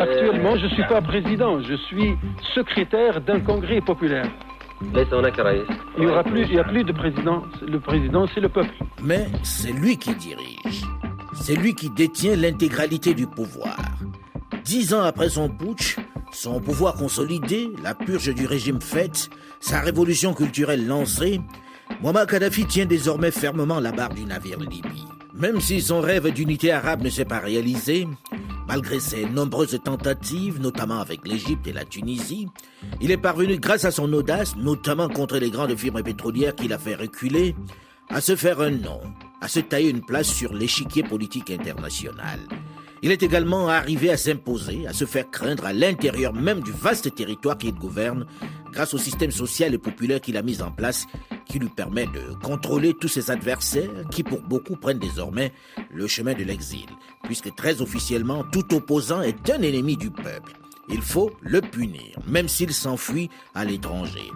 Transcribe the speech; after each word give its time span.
Actuellement, 0.00 0.56
je 0.56 0.64
ne 0.64 0.70
suis 0.70 0.84
pas 0.86 1.00
président, 1.00 1.60
je 1.62 1.74
suis 1.74 2.14
secrétaire 2.54 3.20
d'un 3.22 3.40
congrès 3.40 3.80
populaire. 3.80 4.26
Il 4.82 4.92
n'y 5.98 6.06
aura 6.06 6.22
plus, 6.22 6.42
il 6.42 6.54
y 6.54 6.58
a 6.58 6.64
plus 6.64 6.84
de 6.84 6.92
président. 6.92 7.42
Le 7.66 7.80
président, 7.80 8.26
c'est 8.34 8.40
le 8.40 8.48
peuple. 8.48 8.74
Mais 9.02 9.26
c'est 9.42 9.72
lui 9.72 9.96
qui 9.96 10.14
dirige. 10.14 10.84
C'est 11.34 11.54
lui 11.54 11.74
qui 11.74 11.88
détient 11.90 12.36
l'intégralité 12.36 13.14
du 13.14 13.26
pouvoir. 13.26 13.78
Dix 14.64 14.92
ans 14.92 15.02
après 15.02 15.30
son 15.30 15.48
putsch, 15.48 15.96
son 16.32 16.60
pouvoir 16.60 16.94
consolidé, 16.94 17.70
la 17.82 17.94
purge 17.94 18.34
du 18.34 18.46
régime 18.46 18.80
faite, 18.80 19.30
sa 19.60 19.80
révolution 19.80 20.34
culturelle 20.34 20.86
lancée, 20.86 21.40
Muammar 22.02 22.26
Kadhafi 22.26 22.66
tient 22.66 22.86
désormais 22.86 23.30
fermement 23.30 23.80
la 23.80 23.92
barre 23.92 24.14
du 24.14 24.24
navire 24.24 24.58
Libye. 24.58 25.06
Même 25.40 25.58
si 25.58 25.80
son 25.80 26.02
rêve 26.02 26.30
d'unité 26.30 26.70
arabe 26.70 27.02
ne 27.02 27.08
s'est 27.08 27.24
pas 27.24 27.38
réalisé, 27.38 28.06
malgré 28.68 29.00
ses 29.00 29.24
nombreuses 29.24 29.80
tentatives, 29.82 30.60
notamment 30.60 31.00
avec 31.00 31.26
l'Égypte 31.26 31.66
et 31.66 31.72
la 31.72 31.86
Tunisie, 31.86 32.46
il 33.00 33.10
est 33.10 33.16
parvenu 33.16 33.58
grâce 33.58 33.86
à 33.86 33.90
son 33.90 34.12
audace, 34.12 34.54
notamment 34.56 35.08
contre 35.08 35.38
les 35.38 35.48
grandes 35.48 35.76
firmes 35.76 36.02
pétrolières 36.02 36.54
qu'il 36.54 36.74
a 36.74 36.78
fait 36.78 36.94
reculer, 36.94 37.54
à 38.10 38.20
se 38.20 38.36
faire 38.36 38.60
un 38.60 38.70
nom, 38.70 39.00
à 39.40 39.48
se 39.48 39.60
tailler 39.60 39.88
une 39.88 40.04
place 40.04 40.28
sur 40.28 40.52
l'échiquier 40.52 41.04
politique 41.04 41.50
international. 41.50 42.40
Il 43.02 43.10
est 43.10 43.22
également 43.22 43.68
arrivé 43.68 44.10
à 44.10 44.18
s'imposer, 44.18 44.86
à 44.86 44.92
se 44.92 45.06
faire 45.06 45.30
craindre 45.30 45.64
à 45.64 45.72
l'intérieur 45.72 46.34
même 46.34 46.60
du 46.60 46.70
vaste 46.70 47.14
territoire 47.14 47.56
qu'il 47.56 47.74
gouverne, 47.74 48.26
grâce 48.72 48.92
au 48.92 48.98
système 48.98 49.30
social 49.30 49.72
et 49.72 49.78
populaire 49.78 50.20
qu'il 50.20 50.36
a 50.36 50.42
mis 50.42 50.60
en 50.60 50.70
place, 50.70 51.06
qui 51.46 51.58
lui 51.58 51.70
permet 51.70 52.06
de 52.06 52.34
contrôler 52.42 52.94
tous 52.94 53.08
ses 53.08 53.30
adversaires, 53.30 53.90
qui 54.10 54.22
pour 54.22 54.42
beaucoup 54.42 54.76
prennent 54.76 54.98
désormais 54.98 55.52
le 55.90 56.06
chemin 56.06 56.34
de 56.34 56.44
l'exil, 56.44 56.86
puisque 57.24 57.54
très 57.54 57.80
officiellement, 57.80 58.44
tout 58.44 58.74
opposant 58.74 59.22
est 59.22 59.48
un 59.48 59.62
ennemi 59.62 59.96
du 59.96 60.10
peuple. 60.10 60.52
Il 60.90 61.00
faut 61.00 61.30
le 61.40 61.62
punir, 61.62 62.18
même 62.26 62.48
s'il 62.48 62.72
s'enfuit 62.74 63.30
à 63.54 63.64
l'étranger. 63.64 64.30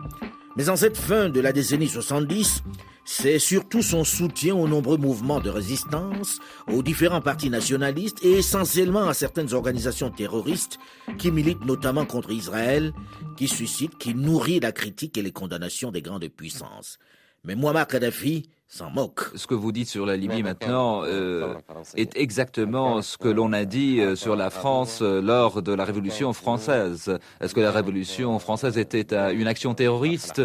Mais 0.57 0.69
en 0.69 0.77
cette 0.77 0.97
fin 0.97 1.29
de 1.29 1.41
la 1.41 1.53
décennie 1.53 1.89
70, 1.89 2.63
c'est 3.05 3.41
surtout 3.41 3.83
son 3.83 4.05
soutien 4.05 4.55
aux 4.55 4.69
nombreux 4.69 4.97
mouvements 4.97 5.41
de 5.41 5.51
résistance, 5.51 6.39
aux 6.69 6.83
différents 6.83 7.21
partis 7.21 7.51
nationalistes 7.51 8.25
et 8.25 8.35
essentiellement 8.35 9.09
à 9.09 9.15
certaines 9.15 9.53
organisations 9.53 10.11
terroristes 10.11 10.79
qui 11.19 11.33
militent 11.33 11.65
notamment 11.65 12.07
contre 12.07 12.31
Israël, 12.31 12.93
qui 13.37 13.49
suscite, 13.49 13.99
qui 13.99 14.15
nourrit 14.15 14.61
la 14.61 14.71
critique 14.71 15.19
et 15.19 15.23
les 15.23 15.33
condamnations 15.33 15.91
des 15.91 16.03
grandes 16.03 16.29
puissances. 16.29 16.99
Mais 17.43 17.57
Muammar 17.57 17.89
Kadhafi 17.89 18.49
s'en 18.75 18.91
moque. 18.91 19.21
Ce 19.37 19.47
que 19.47 19.55
vous 19.55 19.71
dites 19.71 19.89
sur 19.89 20.05
la 20.05 20.17
Libye 20.17 20.43
maintenant 20.43 21.03
euh, 21.05 21.55
est 21.97 22.17
exactement 22.17 23.03
ce 23.03 23.17
que 23.17 23.29
l'on 23.29 23.53
a 23.53 23.65
dit 23.65 24.01
euh, 24.01 24.17
sur 24.17 24.35
la 24.35 24.51
France 24.51 24.99
euh, 25.01 25.23
lors 25.23 25.63
de 25.63 25.73
la 25.73 25.85
Révolution 25.85 26.33
française. 26.33 27.17
Est-ce 27.41 27.55
que 27.55 27.61
la 27.61 27.71
Révolution 27.71 28.37
française 28.41 28.77
était 28.77 29.15
une 29.33 29.47
action 29.47 29.75
terroriste? 29.75 30.43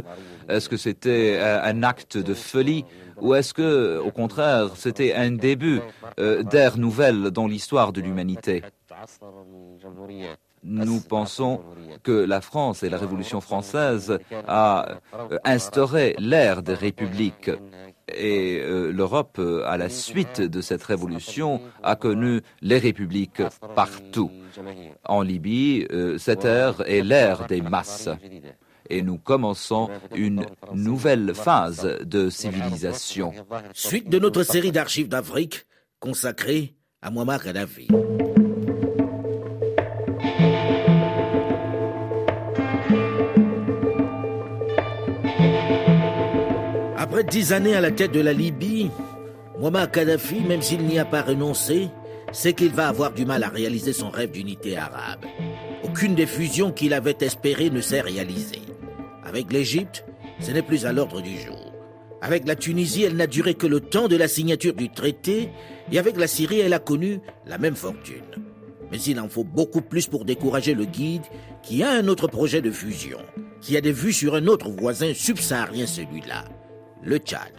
Est-ce 0.47 0.69
que 0.69 0.77
c'était 0.77 1.39
un 1.39 1.81
acte 1.81 2.17
de 2.17 2.33
folie? 2.35 2.85
Ou 3.21 3.33
est-ce 3.33 3.53
que, 3.53 3.97
au 3.97 4.11
contraire, 4.11 4.69
c'était 4.75 5.13
un 5.13 5.31
début 5.31 5.81
d'ère 6.17 6.77
nouvelle 6.77 7.31
dans 7.31 7.47
l'histoire 7.47 7.91
de 7.91 8.01
l'humanité? 8.01 8.63
Nous 10.63 10.99
pensons 11.01 11.61
que 12.03 12.11
la 12.11 12.41
France 12.41 12.83
et 12.83 12.89
la 12.89 12.97
Révolution 12.97 13.41
française 13.41 14.19
a 14.47 14.99
instauré 15.43 16.15
l'ère 16.19 16.63
des 16.63 16.73
républiques 16.73 17.51
et 18.15 18.59
euh, 18.59 18.91
l'Europe, 18.91 19.37
euh, 19.39 19.63
à 19.65 19.77
la 19.77 19.89
suite 19.89 20.41
de 20.41 20.61
cette 20.61 20.83
révolution, 20.83 21.61
a 21.83 21.95
connu 21.95 22.41
les 22.61 22.77
républiques 22.77 23.41
partout. 23.75 24.31
En 25.05 25.21
Libye, 25.21 25.85
euh, 25.91 26.17
cette 26.17 26.45
ère 26.45 26.81
est 26.87 27.01
l'ère 27.01 27.47
des 27.47 27.61
masses. 27.61 28.09
Et 28.89 29.01
nous 29.01 29.17
commençons 29.17 29.89
une 30.15 30.45
nouvelle 30.73 31.33
phase 31.35 31.99
de 32.03 32.29
civilisation. 32.29 33.33
Suite 33.73 34.09
de 34.09 34.17
notre 34.17 34.43
série 34.43 34.71
d'archives 34.71 35.09
d'Afrique 35.09 35.67
consacrée 35.99 36.73
à 37.01 37.11
Muammar 37.11 37.43
Kadhafi. 37.43 37.87
Dix 47.29 47.53
années 47.53 47.75
à 47.75 47.81
la 47.81 47.91
tête 47.91 48.11
de 48.11 48.21
la 48.21 48.33
Libye, 48.33 48.89
Muammar 49.59 49.91
Kadhafi, 49.91 50.39
même 50.41 50.63
s'il 50.63 50.81
n'y 50.85 50.97
a 50.97 51.05
pas 51.05 51.21
renoncé, 51.21 51.89
sait 52.31 52.53
qu'il 52.53 52.71
va 52.71 52.87
avoir 52.87 53.11
du 53.11 53.25
mal 53.25 53.43
à 53.43 53.49
réaliser 53.49 53.93
son 53.93 54.09
rêve 54.09 54.31
d'unité 54.31 54.77
arabe. 54.77 55.25
Aucune 55.83 56.15
des 56.15 56.25
fusions 56.25 56.71
qu'il 56.71 56.93
avait 56.93 57.17
espérées 57.21 57.69
ne 57.69 57.81
s'est 57.81 58.01
réalisée. 58.01 58.61
Avec 59.23 59.53
l'Égypte, 59.53 60.05
ce 60.39 60.51
n'est 60.51 60.63
plus 60.63 60.87
à 60.87 60.91
l'ordre 60.91 61.21
du 61.21 61.37
jour. 61.39 61.71
Avec 62.21 62.47
la 62.47 62.55
Tunisie, 62.55 63.03
elle 63.03 63.15
n'a 63.15 63.27
duré 63.27 63.53
que 63.53 63.67
le 63.67 63.79
temps 63.79 64.07
de 64.07 64.15
la 64.15 64.27
signature 64.27 64.73
du 64.73 64.89
traité, 64.89 65.49
et 65.91 65.99
avec 65.99 66.17
la 66.17 66.27
Syrie, 66.27 66.59
elle 66.59 66.73
a 66.73 66.79
connu 66.79 67.19
la 67.45 67.59
même 67.59 67.75
fortune. 67.75 68.23
Mais 68.91 68.99
il 69.01 69.19
en 69.19 69.29
faut 69.29 69.43
beaucoup 69.43 69.81
plus 69.81 70.07
pour 70.07 70.25
décourager 70.25 70.73
le 70.73 70.85
guide 70.85 71.25
qui 71.61 71.83
a 71.83 71.91
un 71.91 72.07
autre 72.07 72.27
projet 72.27 72.61
de 72.61 72.71
fusion, 72.71 73.19
qui 73.61 73.77
a 73.77 73.81
des 73.81 73.91
vues 73.91 74.13
sur 74.13 74.33
un 74.33 74.47
autre 74.47 74.69
voisin 74.69 75.13
subsaharien 75.13 75.85
celui-là 75.85 76.45
le 77.03 77.17
Tchad. 77.17 77.51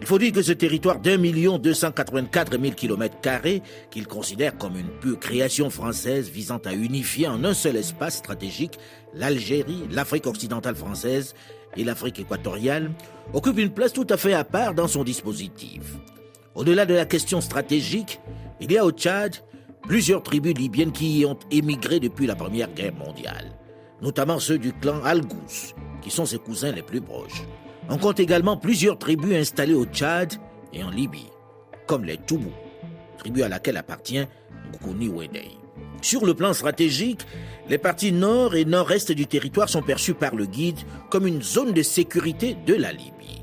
Il 0.00 0.06
faut 0.06 0.18
dire 0.18 0.32
que 0.32 0.42
ce 0.42 0.52
territoire 0.52 0.98
d'un 0.98 1.18
million 1.18 1.58
deux 1.58 1.74
cent 1.74 1.92
quatre-vingt-quatre 1.92 2.56
mille 2.56 2.74
kilomètres 2.74 3.20
carrés, 3.20 3.62
qu'il 3.90 4.06
considère 4.06 4.56
comme 4.56 4.78
une 4.78 4.88
pure 4.88 5.20
création 5.20 5.68
française 5.68 6.30
visant 6.30 6.60
à 6.64 6.72
unifier 6.72 7.28
en 7.28 7.44
un 7.44 7.52
seul 7.54 7.76
espace 7.76 8.16
stratégique 8.16 8.78
l'Algérie, 9.12 9.84
l'Afrique 9.90 10.26
occidentale 10.26 10.74
française 10.74 11.34
et 11.76 11.84
l'Afrique 11.84 12.20
équatoriale, 12.20 12.92
occupe 13.34 13.58
une 13.58 13.74
place 13.74 13.92
tout 13.92 14.06
à 14.08 14.16
fait 14.16 14.32
à 14.32 14.44
part 14.44 14.74
dans 14.74 14.88
son 14.88 15.04
dispositif. 15.04 15.82
Au-delà 16.54 16.86
de 16.86 16.94
la 16.94 17.04
question 17.04 17.40
stratégique, 17.40 18.20
il 18.60 18.72
y 18.72 18.78
a 18.78 18.86
au 18.86 18.90
Tchad 18.90 19.36
plusieurs 19.82 20.22
tribus 20.22 20.54
libyennes 20.54 20.92
qui 20.92 21.18
y 21.18 21.26
ont 21.26 21.38
émigré 21.50 22.00
depuis 22.00 22.26
la 22.26 22.36
Première 22.36 22.72
Guerre 22.72 22.94
mondiale, 22.94 23.52
notamment 24.00 24.38
ceux 24.38 24.58
du 24.58 24.72
clan 24.72 25.02
Al-Gous, 25.04 25.74
qui 26.00 26.10
sont 26.10 26.24
ses 26.24 26.38
cousins 26.38 26.72
les 26.72 26.82
plus 26.82 27.02
proches. 27.02 27.42
On 27.90 27.98
compte 27.98 28.18
également 28.18 28.56
plusieurs 28.56 28.98
tribus 28.98 29.34
installées 29.34 29.74
au 29.74 29.84
Tchad 29.84 30.34
et 30.72 30.82
en 30.82 30.90
Libye, 30.90 31.30
comme 31.86 32.04
les 32.04 32.16
Toubou, 32.16 32.52
tribu 33.18 33.42
à 33.42 33.48
laquelle 33.48 33.76
appartient 33.76 34.24
Ngoukouni 34.70 35.08
Wedei. 35.08 35.50
Sur 36.00 36.24
le 36.24 36.34
plan 36.34 36.54
stratégique, 36.54 37.26
les 37.68 37.78
parties 37.78 38.12
nord 38.12 38.54
et 38.54 38.64
nord-est 38.64 39.12
du 39.12 39.26
territoire 39.26 39.68
sont 39.68 39.82
perçues 39.82 40.14
par 40.14 40.34
le 40.34 40.46
guide 40.46 40.78
comme 41.10 41.26
une 41.26 41.42
zone 41.42 41.72
de 41.72 41.82
sécurité 41.82 42.56
de 42.66 42.74
la 42.74 42.92
Libye. 42.92 43.42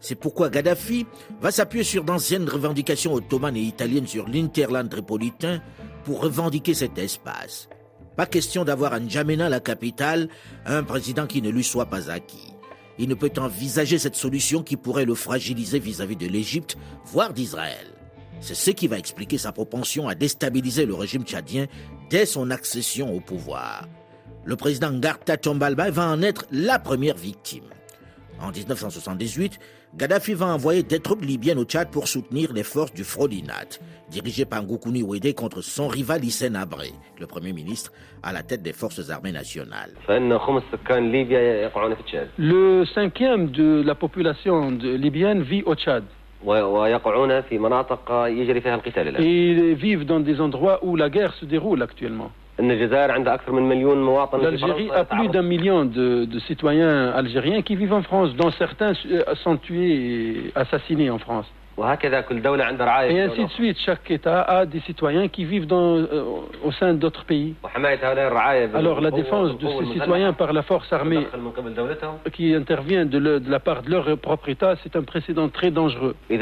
C'est 0.00 0.16
pourquoi 0.16 0.50
Gaddafi 0.50 1.06
va 1.40 1.50
s'appuyer 1.50 1.84
sur 1.84 2.04
d'anciennes 2.04 2.48
revendications 2.48 3.14
ottomanes 3.14 3.56
et 3.56 3.60
italiennes 3.60 4.06
sur 4.06 4.28
l'interland 4.28 4.88
tripolitain 4.88 5.60
pour 6.04 6.20
revendiquer 6.20 6.74
cet 6.74 6.98
espace. 6.98 7.68
Pas 8.16 8.26
question 8.26 8.64
d'avoir 8.64 8.92
à 8.92 9.00
N'Djamena, 9.00 9.48
la 9.48 9.60
capitale, 9.60 10.28
un 10.66 10.82
président 10.82 11.26
qui 11.26 11.40
ne 11.40 11.50
lui 11.50 11.64
soit 11.64 11.86
pas 11.86 12.10
acquis 12.10 12.51
il 12.98 13.08
ne 13.08 13.14
peut 13.14 13.32
envisager 13.38 13.98
cette 13.98 14.16
solution 14.16 14.62
qui 14.62 14.76
pourrait 14.76 15.04
le 15.04 15.14
fragiliser 15.14 15.78
vis-à-vis 15.78 16.16
de 16.16 16.26
l'Égypte, 16.26 16.76
voire 17.04 17.32
d'Israël. 17.32 17.86
C'est 18.40 18.54
ce 18.54 18.70
qui 18.70 18.88
va 18.88 18.98
expliquer 18.98 19.38
sa 19.38 19.52
propension 19.52 20.08
à 20.08 20.14
déstabiliser 20.14 20.84
le 20.84 20.94
régime 20.94 21.24
tchadien 21.24 21.66
dès 22.10 22.26
son 22.26 22.50
accession 22.50 23.14
au 23.14 23.20
pouvoir. 23.20 23.88
Le 24.44 24.56
président 24.56 24.90
Ngarta 24.90 25.36
Tombalba 25.36 25.90
va 25.90 26.08
en 26.08 26.22
être 26.22 26.46
la 26.50 26.78
première 26.78 27.16
victime. 27.16 27.64
En 28.40 28.50
1978, 28.50 29.60
Gaddafi 29.94 30.32
va 30.32 30.46
envoyer 30.46 30.82
des 30.82 31.00
troupes 31.00 31.22
libyennes 31.22 31.58
au 31.58 31.64
Tchad 31.64 31.90
pour 31.90 32.08
soutenir 32.08 32.54
les 32.54 32.62
forces 32.62 32.94
du 32.94 33.04
Frodinat, 33.04 33.78
dirigées 34.10 34.46
par 34.46 34.62
Ngoukouni 34.62 35.02
Ouédé 35.02 35.34
contre 35.34 35.60
son 35.60 35.86
rival 35.86 36.24
Hissène 36.24 36.56
Abré, 36.56 36.92
le 37.20 37.26
Premier 37.26 37.52
ministre, 37.52 37.92
à 38.22 38.32
la 38.32 38.42
tête 38.42 38.62
des 38.62 38.72
forces 38.72 39.10
armées 39.10 39.32
nationales. 39.32 39.90
Le 42.38 42.84
cinquième 42.86 43.50
de 43.50 43.82
la 43.84 43.94
population 43.94 44.70
libyenne 44.70 45.42
vit 45.42 45.62
au 45.66 45.74
Tchad. 45.74 46.04
Et 49.18 49.50
ils 49.50 49.74
vivent 49.74 50.06
dans 50.06 50.20
des 50.20 50.40
endroits 50.40 50.82
où 50.82 50.96
la 50.96 51.10
guerre 51.10 51.34
se 51.34 51.44
déroule 51.44 51.82
actuellement. 51.82 52.30
L'Algérie 54.42 54.90
a 54.90 55.04
plus 55.04 55.28
d'un 55.28 55.42
million 55.42 55.84
de, 55.84 56.24
de, 56.24 56.38
citoyens 56.40 57.10
algériens 57.10 57.62
qui 57.62 57.76
vivent 57.76 57.92
en 57.92 58.02
France, 58.02 58.34
dont 58.36 58.50
certains 58.52 58.92
sont 59.42 59.56
tués 59.56 59.94
et 59.94 60.52
assassinés 60.54 61.10
en 61.10 61.18
France. 61.18 61.46
Et 63.10 63.20
ainsi 63.20 63.44
de 63.44 63.50
suite, 63.50 63.78
chaque 63.84 64.10
État 64.10 64.42
a 64.42 64.66
des 64.66 64.80
citoyens 64.80 65.28
qui 65.28 65.44
vivent 65.44 65.66
dans, 65.66 65.96
euh, 65.96 66.24
au 66.62 66.70
sein 66.72 66.92
d'autres 66.94 67.24
pays. 67.24 67.54
Alors 68.74 69.00
la 69.00 69.10
défense 69.10 69.56
de 69.58 69.66
ces 69.66 69.92
citoyens 69.94 70.32
par 70.34 70.52
la 70.52 70.62
force 70.62 70.92
armée 70.92 71.26
qui 72.32 72.54
intervient 72.54 73.06
de, 73.06 73.18
le, 73.18 73.40
de 73.40 73.50
la 73.50 73.60
part 73.60 73.82
de 73.82 73.90
leur 73.90 74.18
propre 74.18 74.50
État, 74.50 74.74
c'est 74.82 74.94
un 74.96 75.02
précédent 75.02 75.48
très 75.48 75.70
dangereux. 75.70 76.14
Dans 76.30 76.36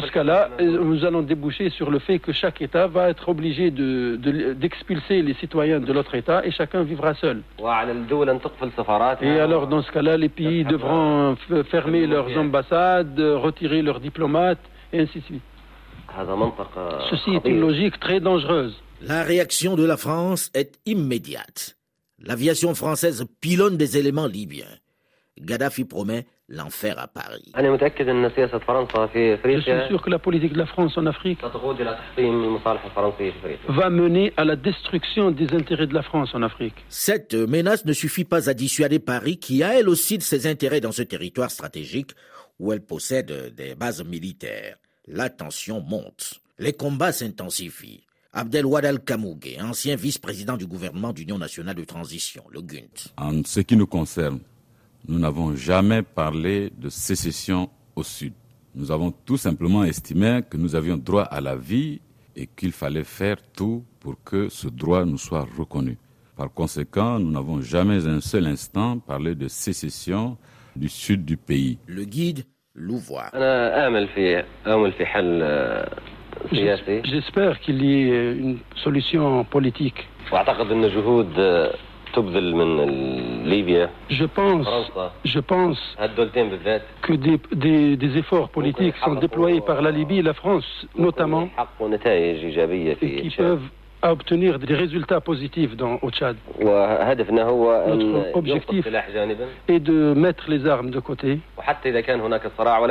ce 0.00 0.10
cas-là, 0.12 0.48
euh, 0.60 0.78
nous 0.82 1.04
allons 1.04 1.22
déboucher 1.22 1.70
sur 1.70 1.90
le 1.90 1.98
fait 2.00 2.18
que 2.18 2.32
chaque 2.32 2.60
État 2.60 2.86
va 2.86 3.08
être 3.08 3.28
obligé 3.28 3.70
d'expulser 3.70 5.22
de, 5.22 5.26
les 5.28 5.34
citoyens 5.34 5.80
de 5.80 5.92
l'autre 5.92 6.14
État 6.14 6.42
et 6.44 6.50
chacun 6.50 6.82
vivra 6.82 7.14
seul. 7.14 7.42
Et 9.22 9.40
alors 9.40 9.66
dans 9.68 9.82
ce 9.82 9.90
cas-là, 9.92 10.16
les 10.16 10.28
pays 10.28 10.64
devront 10.64 11.36
fermer 11.70 12.06
leurs 12.06 12.36
ambassades, 12.36 13.21
retirer 13.24 13.82
leurs 13.82 14.00
diplomates, 14.00 14.60
et 14.92 15.00
ainsi 15.00 15.20
de 15.20 15.24
suite. 15.24 15.42
Ceci 17.10 17.30
est 17.30 17.48
une 17.48 17.60
logique 17.60 17.98
très 17.98 18.20
dangereuse. 18.20 18.74
La 19.00 19.22
réaction 19.22 19.76
de 19.76 19.84
la 19.84 19.96
France 19.96 20.50
est 20.54 20.78
immédiate. 20.86 21.76
L'aviation 22.18 22.74
française 22.74 23.24
pilonne 23.40 23.76
des 23.76 23.96
éléments 23.96 24.26
libyens. 24.26 24.78
Gaddafi 25.40 25.84
promet 25.84 26.26
l'enfer 26.52 26.98
à 26.98 27.08
Paris. 27.08 27.50
Je 27.56 29.60
suis 29.60 29.88
sûr 29.88 30.02
que 30.02 30.10
la 30.10 30.18
politique 30.18 30.52
de 30.52 30.58
la 30.58 30.66
France 30.66 30.96
en 30.96 31.06
Afrique 31.06 31.40
va 33.68 33.90
mener 33.90 34.32
à 34.36 34.44
la 34.44 34.56
destruction 34.56 35.30
des 35.30 35.52
intérêts 35.54 35.86
de 35.86 35.94
la 35.94 36.02
France 36.02 36.30
en 36.34 36.42
Afrique. 36.42 36.74
Cette 36.88 37.34
menace 37.34 37.84
ne 37.84 37.92
suffit 37.92 38.24
pas 38.24 38.48
à 38.48 38.54
dissuader 38.54 38.98
Paris, 38.98 39.38
qui 39.38 39.62
a 39.62 39.78
elle 39.78 39.88
aussi 39.88 40.18
de 40.18 40.22
ses 40.22 40.46
intérêts 40.46 40.80
dans 40.80 40.92
ce 40.92 41.02
territoire 41.02 41.50
stratégique, 41.50 42.12
où 42.60 42.72
elle 42.72 42.82
possède 42.82 43.54
des 43.56 43.74
bases 43.74 44.04
militaires. 44.04 44.76
La 45.08 45.30
tension 45.30 45.80
monte. 45.80 46.40
Les 46.58 46.74
combats 46.74 47.12
s'intensifient. 47.12 48.04
Abdelwad 48.34 48.84
Al-Kamougue, 48.84 49.58
ancien 49.60 49.96
vice-président 49.96 50.56
du 50.56 50.66
gouvernement 50.66 51.12
d'Union 51.12 51.38
nationale 51.38 51.74
de 51.74 51.84
transition, 51.84 52.44
le 52.50 52.62
GUNT. 52.62 53.12
En 53.18 53.42
ce 53.44 53.60
qui 53.60 53.76
nous 53.76 53.86
concerne, 53.86 54.38
nous 55.08 55.18
n'avons 55.18 55.54
jamais 55.54 56.02
parlé 56.02 56.70
de 56.78 56.88
sécession 56.88 57.68
au 57.96 58.02
Sud. 58.02 58.32
Nous 58.74 58.90
avons 58.90 59.10
tout 59.10 59.36
simplement 59.36 59.84
estimé 59.84 60.40
que 60.48 60.56
nous 60.56 60.74
avions 60.74 60.96
droit 60.96 61.24
à 61.24 61.40
la 61.40 61.56
vie 61.56 62.00
et 62.34 62.46
qu'il 62.46 62.72
fallait 62.72 63.04
faire 63.04 63.36
tout 63.54 63.84
pour 64.00 64.16
que 64.24 64.48
ce 64.48 64.68
droit 64.68 65.04
nous 65.04 65.18
soit 65.18 65.46
reconnu. 65.58 65.98
Par 66.36 66.50
conséquent, 66.52 67.18
nous 67.18 67.30
n'avons 67.30 67.60
jamais 67.60 68.06
un 68.06 68.20
seul 68.20 68.46
instant 68.46 68.98
parlé 68.98 69.34
de 69.34 69.48
sécession 69.48 70.38
du 70.74 70.88
sud 70.88 71.24
du 71.24 71.36
pays. 71.36 71.78
Le 71.86 72.04
guide 72.04 72.44
Louvois. 72.74 73.26
J'espère 77.04 77.60
qu'il 77.60 77.84
y 77.84 77.92
ait 77.92 78.32
une 78.32 78.58
solution 78.82 79.44
politique. 79.44 80.08
Je 84.10 84.24
pense, 84.24 84.66
je 85.24 85.40
pense 85.40 85.96
que 87.02 87.12
des, 87.14 87.40
des, 87.52 87.96
des, 87.96 88.18
efforts 88.18 88.50
politiques 88.50 88.96
sont 89.04 89.14
déployés 89.14 89.60
par 89.60 89.82
la 89.82 89.90
Libye 89.90 90.18
et 90.18 90.22
la 90.22 90.34
France, 90.34 90.86
notamment, 90.96 91.48
et 92.06 92.96
qui 92.96 93.30
peuvent 93.36 93.68
à 94.02 94.12
obtenir 94.12 94.58
des 94.58 94.74
résultats 94.74 95.20
positifs 95.20 95.76
dans, 95.76 95.98
au 96.02 96.10
Tchad. 96.10 96.36
Notre 96.60 98.36
objectif 98.36 98.86
est 99.68 99.80
de 99.80 100.12
mettre 100.14 100.50
les 100.50 100.66
armes 100.66 100.90
de 100.90 100.98
côté. 100.98 101.38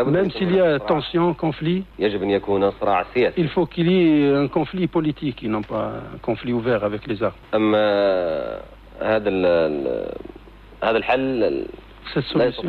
Même 0.07 0.31
s'il 0.31 0.55
y 0.55 0.59
a 0.59 0.79
tension, 0.79 1.33
conflit, 1.33 1.83
il 1.99 3.49
faut 3.49 3.65
qu'il 3.65 3.91
y 3.91 4.23
ait 4.23 4.33
un 4.33 4.47
conflit 4.47 4.87
politique 4.87 5.43
et 5.43 5.47
non 5.49 5.61
pas 5.61 5.91
un 6.15 6.17
conflit 6.21 6.53
ouvert 6.53 6.83
avec 6.85 7.05
les 7.07 7.21
armes. 7.21 7.35
Cette 12.13 12.25
solution, 12.25 12.63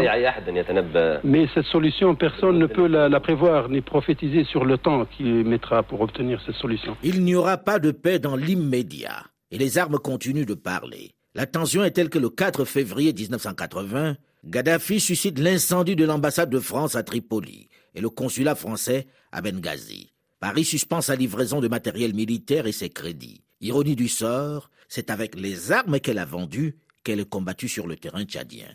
mais 1.25 1.47
cette 1.55 1.67
solution, 1.67 2.15
personne 2.15 2.59
ne 2.59 2.67
peut 2.67 2.87
la, 2.87 3.09
la, 3.09 3.21
prévoir 3.21 3.69
ni 3.69 3.81
prophétiser 3.81 4.45
sur 4.45 4.65
le 4.65 4.79
temps 4.79 5.05
qu'il 5.07 5.45
mettra 5.45 5.83
pour 5.83 6.01
obtenir 6.01 6.41
cette 6.47 6.55
solution. 6.57 6.97
Il 7.03 7.25
n'y 7.25 7.35
aura 7.35 7.57
pas 7.57 7.79
de 7.79 7.91
paix 7.91 8.19
dans 8.19 8.37
l'immédiat, 8.37 9.25
et 9.51 9.59
les 9.59 9.79
armes 9.79 9.99
continuent 9.99 10.47
de 10.47 10.55
parler. 10.55 11.13
La 11.35 11.47
tension 11.47 11.83
est 11.83 11.93
telle 11.93 12.11
que 12.11 12.19
le 12.19 12.29
4 12.29 12.65
février 12.65 13.13
1980, 13.13 14.17
Gaddafi 14.45 15.01
suscite 15.01 15.39
l'incendie 15.39 15.97
de 15.97 16.05
l'ambassade 16.05 16.51
de 16.51 16.59
France 16.59 16.95
à 16.95 17.03
Tripoli 17.03 17.69
et 17.95 18.01
le 18.01 18.11
consulat 18.11 18.55
français 18.55 19.07
à 19.31 19.41
Benghazi. 19.41 20.13
Paris 20.41 20.65
suspend 20.65 21.01
sa 21.01 21.17
livraison 21.17 21.61
de 21.61 21.69
matériel 21.69 22.15
militaire 22.15 22.67
et 22.67 22.73
ses 22.73 22.91
crédits. 22.91 23.43
Ironie 23.61 23.95
du 23.95 24.09
sort, 24.09 24.71
c'est 24.95 25.09
avec 25.09 25.35
les 25.37 25.73
armes 25.73 26.01
qu'elle 26.01 26.19
a 26.19 26.27
vendues 26.27 26.77
qu'elle 27.03 27.21
est 27.21 27.29
combattue 27.37 27.67
sur 27.67 27.87
le 27.87 27.97
terrain 27.97 28.25
tchadien. 28.25 28.69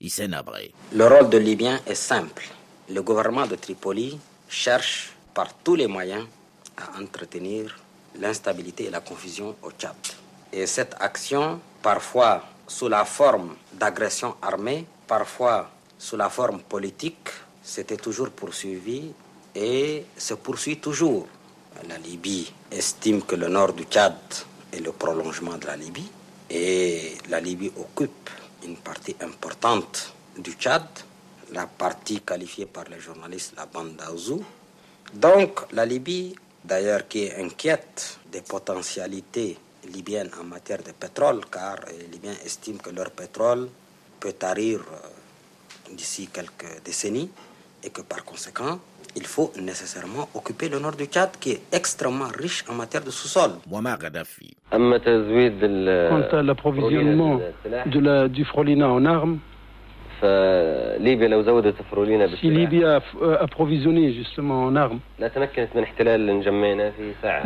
Le 0.00 1.06
rôle 1.06 1.30
de 1.30 1.38
Libyen 1.38 1.80
est 1.86 1.94
simple. 1.94 2.48
Le 2.88 3.00
gouvernement 3.02 3.46
de 3.46 3.54
Tripoli 3.54 4.18
cherche 4.48 5.12
par 5.32 5.54
tous 5.54 5.76
les 5.76 5.86
moyens 5.86 6.26
à 6.76 7.00
entretenir 7.00 7.78
l'instabilité 8.18 8.86
et 8.86 8.90
la 8.90 9.00
confusion 9.00 9.54
au 9.62 9.70
Tchad. 9.70 9.94
Et 10.52 10.66
cette 10.66 10.96
action, 10.98 11.60
parfois 11.80 12.44
sous 12.66 12.88
la 12.88 13.04
forme 13.04 13.54
d'agression 13.72 14.34
armée, 14.42 14.86
parfois 15.06 15.70
sous 15.96 16.16
la 16.16 16.30
forme 16.30 16.62
politique, 16.62 17.28
s'était 17.62 17.96
toujours 17.96 18.30
poursuivie 18.30 19.12
et 19.54 20.04
se 20.16 20.34
poursuit 20.34 20.78
toujours. 20.78 21.28
La 21.88 21.96
Libye 21.96 22.52
estime 22.72 23.22
que 23.22 23.36
le 23.36 23.48
nord 23.48 23.72
du 23.72 23.84
Tchad 23.84 24.16
est 24.72 24.80
le 24.80 24.92
prolongement 24.92 25.56
de 25.56 25.66
la 25.66 25.76
Libye 25.76 26.08
et 26.50 27.14
la 27.28 27.40
Libye 27.40 27.70
occupe 27.76 28.30
une 28.64 28.76
partie 28.76 29.16
importante 29.20 30.12
du 30.36 30.52
Tchad, 30.52 30.84
la 31.52 31.66
partie 31.66 32.20
qualifiée 32.20 32.66
par 32.66 32.84
les 32.84 33.00
journalistes 33.00 33.54
la 33.56 33.66
bande 33.66 33.96
d'Aouzou. 33.96 34.42
Donc 35.14 35.72
la 35.72 35.84
Libye, 35.86 36.34
d'ailleurs, 36.64 37.08
qui 37.08 37.24
est 37.24 37.42
inquiète 37.42 38.18
des 38.30 38.42
potentialités 38.42 39.58
libyennes 39.92 40.30
en 40.40 40.44
matière 40.44 40.82
de 40.82 40.92
pétrole, 40.92 41.40
car 41.50 41.76
les 41.98 42.06
Libyens 42.06 42.36
estiment 42.44 42.78
que 42.78 42.90
leur 42.90 43.10
pétrole 43.10 43.68
peut 44.18 44.34
tarir 44.34 44.80
euh, 44.80 45.94
d'ici 45.94 46.28
quelques 46.32 46.82
décennies 46.84 47.30
et 47.82 47.90
que 47.90 48.02
par 48.02 48.24
conséquent, 48.24 48.78
il 49.16 49.26
faut 49.26 49.52
nécessairement 49.60 50.28
occuper 50.34 50.68
le 50.68 50.78
nord 50.78 50.92
du 50.92 51.04
Tchad 51.04 51.30
qui 51.40 51.50
est 51.52 51.62
extrêmement 51.72 52.28
riche 52.38 52.64
en 52.68 52.74
matière 52.74 53.02
de 53.04 53.10
sous-sol. 53.10 53.50
Quant 53.70 53.82
à 56.38 56.42
l'approvisionnement 56.42 57.40
du 58.28 58.44
Frolina 58.44 58.88
en 58.88 59.04
armes, 59.04 59.38
si 62.40 62.50
Libye 62.50 62.84
a 62.84 63.00
approvisionné 63.40 64.12
justement 64.12 64.64
en 64.64 64.76
armes, 64.76 65.00
le 65.18 65.28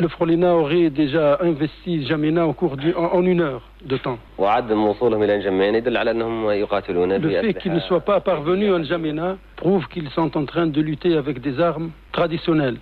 Frolina 0.09 0.55
aurait 0.55 0.91
déjà 0.91 1.39
investi 1.41 2.05
Jamena 2.07 2.47
au 2.47 2.53
cours 2.53 2.77
en, 2.97 3.25
une 3.25 3.41
heure 3.41 3.63
de 3.85 3.97
temps. 3.97 4.19
Le 4.39 4.45
fait 7.41 7.55
qu'ils 7.55 7.73
ne 7.73 7.81
soient 7.81 8.01
pas 8.01 8.21
parvenus 8.21 8.73
en 8.73 8.83
Jamena 8.83 9.37
prouve 9.57 9.87
qu'ils 9.89 10.11
sont 10.11 10.37
en 10.37 10.45
train 10.45 10.67
de 10.67 10.81
lutter 10.81 11.17
avec 11.17 11.41
des 11.41 11.61
armes 11.61 11.91
traditionnelles. 12.13 12.77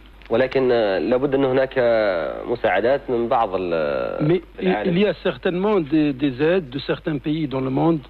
Mais 4.21 4.43
il 4.61 4.99
y 4.99 5.07
a 5.07 5.15
certainement 5.23 5.81
des, 5.81 6.13
des, 6.13 6.43
aides 6.43 6.71
de 6.71 6.79
certains 6.79 7.19
pays 7.19 7.49
dans 7.49 7.61
le 7.61 7.71
monde 7.71 8.01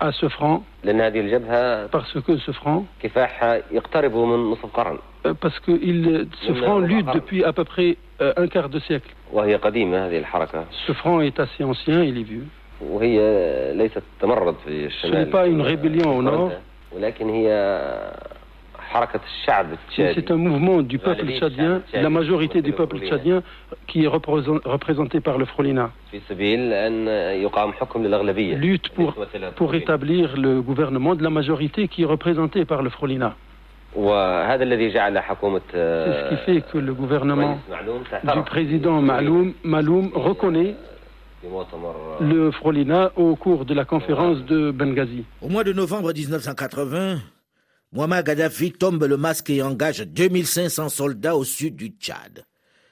à 0.00 0.12
ce 0.12 0.28
front. 0.28 0.62
parce 1.90 2.12
que 2.20 2.36
ce 2.38 2.52
front 2.52 2.86
euh, 5.26 5.34
parce 5.34 5.58
que 5.60 5.72
il, 5.72 6.26
ce 6.46 6.52
front 6.54 6.78
lutte 6.78 7.06
depuis 7.12 7.44
à 7.44 7.52
peu 7.52 7.64
près 7.64 7.96
euh, 8.20 8.32
un 8.36 8.46
quart 8.48 8.68
de 8.70 8.80
siècle. 8.80 9.10
Ce 10.86 10.92
front 10.92 11.20
est 11.20 11.38
assez 11.38 11.62
ancien, 11.62 12.02
il 12.02 12.18
est 12.18 12.22
vieux. 12.22 12.46
Ce 15.02 15.06
n'est 15.08 15.26
pas 15.26 15.46
une 15.46 15.60
rébellion 15.60 16.16
au 16.16 16.22
nord. 16.22 16.52
C'est 19.94 20.30
un 20.30 20.36
mouvement 20.36 20.82
du 20.82 20.98
peuple 20.98 21.26
tchadien, 21.38 21.82
la 21.92 22.10
majorité 22.10 22.60
du 22.62 22.72
peuple 22.72 22.98
tchadien 22.98 23.42
qui 23.86 24.04
est 24.04 24.08
représenté 24.08 25.20
par 25.20 25.38
le 25.38 25.44
Frolina. 25.44 25.90
Lutte 28.56 28.88
pour, 28.90 29.14
pour 29.56 29.74
établir 29.74 30.36
le 30.36 30.60
gouvernement 30.60 31.14
de 31.14 31.22
la 31.22 31.30
majorité 31.30 31.88
qui 31.88 32.02
est 32.02 32.06
représentée 32.06 32.64
par 32.64 32.82
le 32.82 32.90
Frolina. 32.90 33.36
ce 35.72 36.28
qui 36.28 36.36
fait 36.44 36.60
que 36.72 36.78
le 36.78 36.94
gouvernement 36.94 37.58
du 38.34 38.42
président 38.42 39.00
Maloum, 39.00 39.54
Maloum 39.62 40.10
reconnaît 40.14 40.74
le 42.20 42.50
Frolina 42.50 43.12
au 43.16 43.34
cours 43.36 43.64
de 43.64 43.72
la 43.72 43.84
conférence 43.84 44.44
de 44.44 44.70
Benghazi. 44.72 45.24
Au 45.40 45.48
mois 45.48 45.64
de 45.64 45.72
novembre 45.72 46.12
1980, 46.12 47.16
Muammar 47.92 48.22
Gaddafi 48.22 48.70
tombe 48.70 49.02
le 49.02 49.16
masque 49.16 49.50
et 49.50 49.62
engage 49.62 50.06
2500 50.06 50.90
soldats 50.90 51.36
au 51.36 51.42
sud 51.42 51.74
du 51.74 51.88
Tchad. 51.88 52.44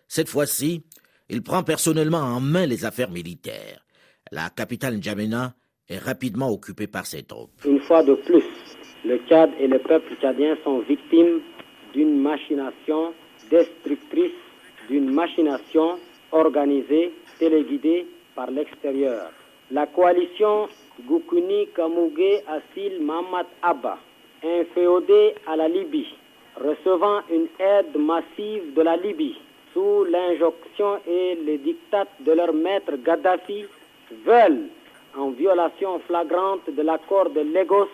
Cette 0.09 0.29
fois-ci, 0.29 0.83
il 1.29 1.45
prend 1.45 1.63
personnellement 1.63 2.19
en 2.19 2.41
main 2.41 2.67
les 2.67 2.85
affaires 2.85 3.13
militaires. 3.13 3.87
La 4.33 4.51
capitale 4.51 4.97
N'Djamena 4.97 5.55
est 5.89 5.99
rapidement 5.99 6.51
occupée 6.51 6.89
par 6.89 7.07
ses 7.07 7.23
troupes. 7.23 7.65
Une 7.65 7.79
fois 7.79 8.03
de 8.03 8.15
plus, 8.15 8.43
le 9.05 9.19
Tchad 9.29 9.51
et 9.61 9.69
le 9.69 9.79
peuple 9.79 10.17
tchadien 10.21 10.57
sont 10.65 10.81
victimes 10.81 11.43
d'une 11.95 12.21
machination 12.21 13.15
destructrice, 13.53 14.33
d'une 14.91 15.13
machination 15.15 16.01
organisée, 16.33 17.13
téléguidée 17.39 18.05
par 18.35 18.51
l'extérieur. 18.51 19.31
La 19.71 19.87
coalition 19.87 20.69
Goukouni 21.07 21.69
Kamouge 21.77 22.43
Assil 22.49 23.01
Mahmad 23.01 23.47
Abba, 23.63 23.99
inféodée 24.45 25.35
à 25.47 25.57
la 25.57 25.69
Libye, 25.69 26.15
recevant 26.57 27.21
une 27.31 27.49
aide 27.59 27.97
massive 27.97 28.75
de 28.75 28.83
la 28.83 28.97
Libye 28.97 29.37
sous 29.73 30.05
l'injonction 30.05 30.99
et 31.07 31.37
les 31.45 31.59
dictats 31.59 32.07
de 32.21 32.33
leur 32.33 32.53
maître 32.53 32.97
Gaddafi, 33.05 33.65
veulent, 34.25 34.69
en 35.17 35.31
violation 35.31 35.99
flagrante 36.01 36.71
de 36.71 36.83
l'accord 36.83 37.31
de 37.31 37.41
Lagos, 37.41 37.89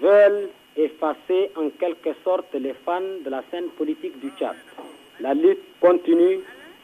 veulent 0.00 0.48
effacer 0.76 1.50
en 1.56 1.70
quelque 1.70 2.10
sorte 2.24 2.54
les 2.54 2.74
fans 2.84 3.00
de 3.24 3.30
la 3.30 3.42
scène 3.50 3.68
politique 3.76 4.18
du 4.20 4.30
Tchad. 4.38 4.56
La 5.20 5.34
lutte 5.34 5.62
continue, 5.80 6.40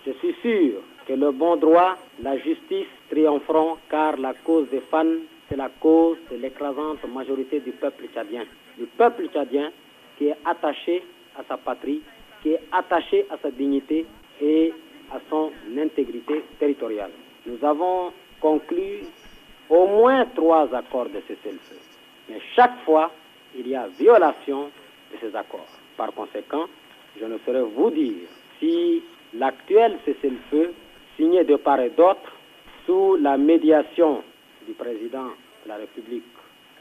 je 0.06 0.12
suis 0.12 0.34
sûr 0.42 0.80
que 1.06 1.12
le 1.12 1.30
bon 1.30 1.56
droit, 1.56 1.96
la 2.22 2.36
justice 2.38 2.86
triompheront 3.10 3.76
car 3.90 4.16
la 4.16 4.34
cause 4.34 4.68
des 4.70 4.80
fans, 4.80 5.04
c'est 5.48 5.56
la 5.56 5.68
cause 5.80 6.18
de 6.30 6.36
l'écrasante 6.36 7.04
majorité 7.12 7.60
du 7.60 7.72
peuple 7.72 8.06
tchadien. 8.12 8.44
Du 8.78 8.86
peuple 8.86 9.28
tchadien 9.28 9.70
qui 10.16 10.28
est 10.28 10.36
attaché 10.44 11.02
à 11.38 11.42
sa 11.48 11.56
patrie, 11.56 12.02
qui 12.42 12.50
est 12.50 12.60
attaché 12.72 13.26
à 13.30 13.36
sa 13.42 13.50
dignité 13.50 14.06
et 14.40 14.72
à 15.12 15.18
son 15.28 15.50
intégrité 15.76 16.44
territoriale. 16.58 17.10
Nous 17.46 17.62
avons 17.64 18.12
conclu 18.40 19.00
au 19.68 19.86
moins 19.86 20.24
trois 20.34 20.74
accords 20.74 21.06
de 21.08 21.20
cessez-le-feu. 21.28 21.76
Mais 22.28 22.40
chaque 22.54 22.78
fois, 22.84 23.10
il 23.56 23.68
y 23.68 23.76
a 23.76 23.86
violation 23.98 24.70
de 25.12 25.18
ces 25.20 25.34
accords. 25.36 25.66
Par 25.96 26.12
conséquent, 26.12 26.66
je 27.20 27.24
ne 27.24 27.38
saurais 27.44 27.62
vous 27.62 27.90
dire 27.90 28.28
si 28.58 29.02
l'actuel 29.34 29.98
cessez-le-feu 30.04 30.72
signé 31.16 31.44
de 31.44 31.56
part 31.56 31.80
et 31.80 31.90
d'autre 31.90 32.32
sous 32.86 33.16
la 33.16 33.36
médiation 33.36 34.22
du 34.66 34.74
président 34.74 35.30
de 35.64 35.68
la 35.68 35.76
République 35.76 36.24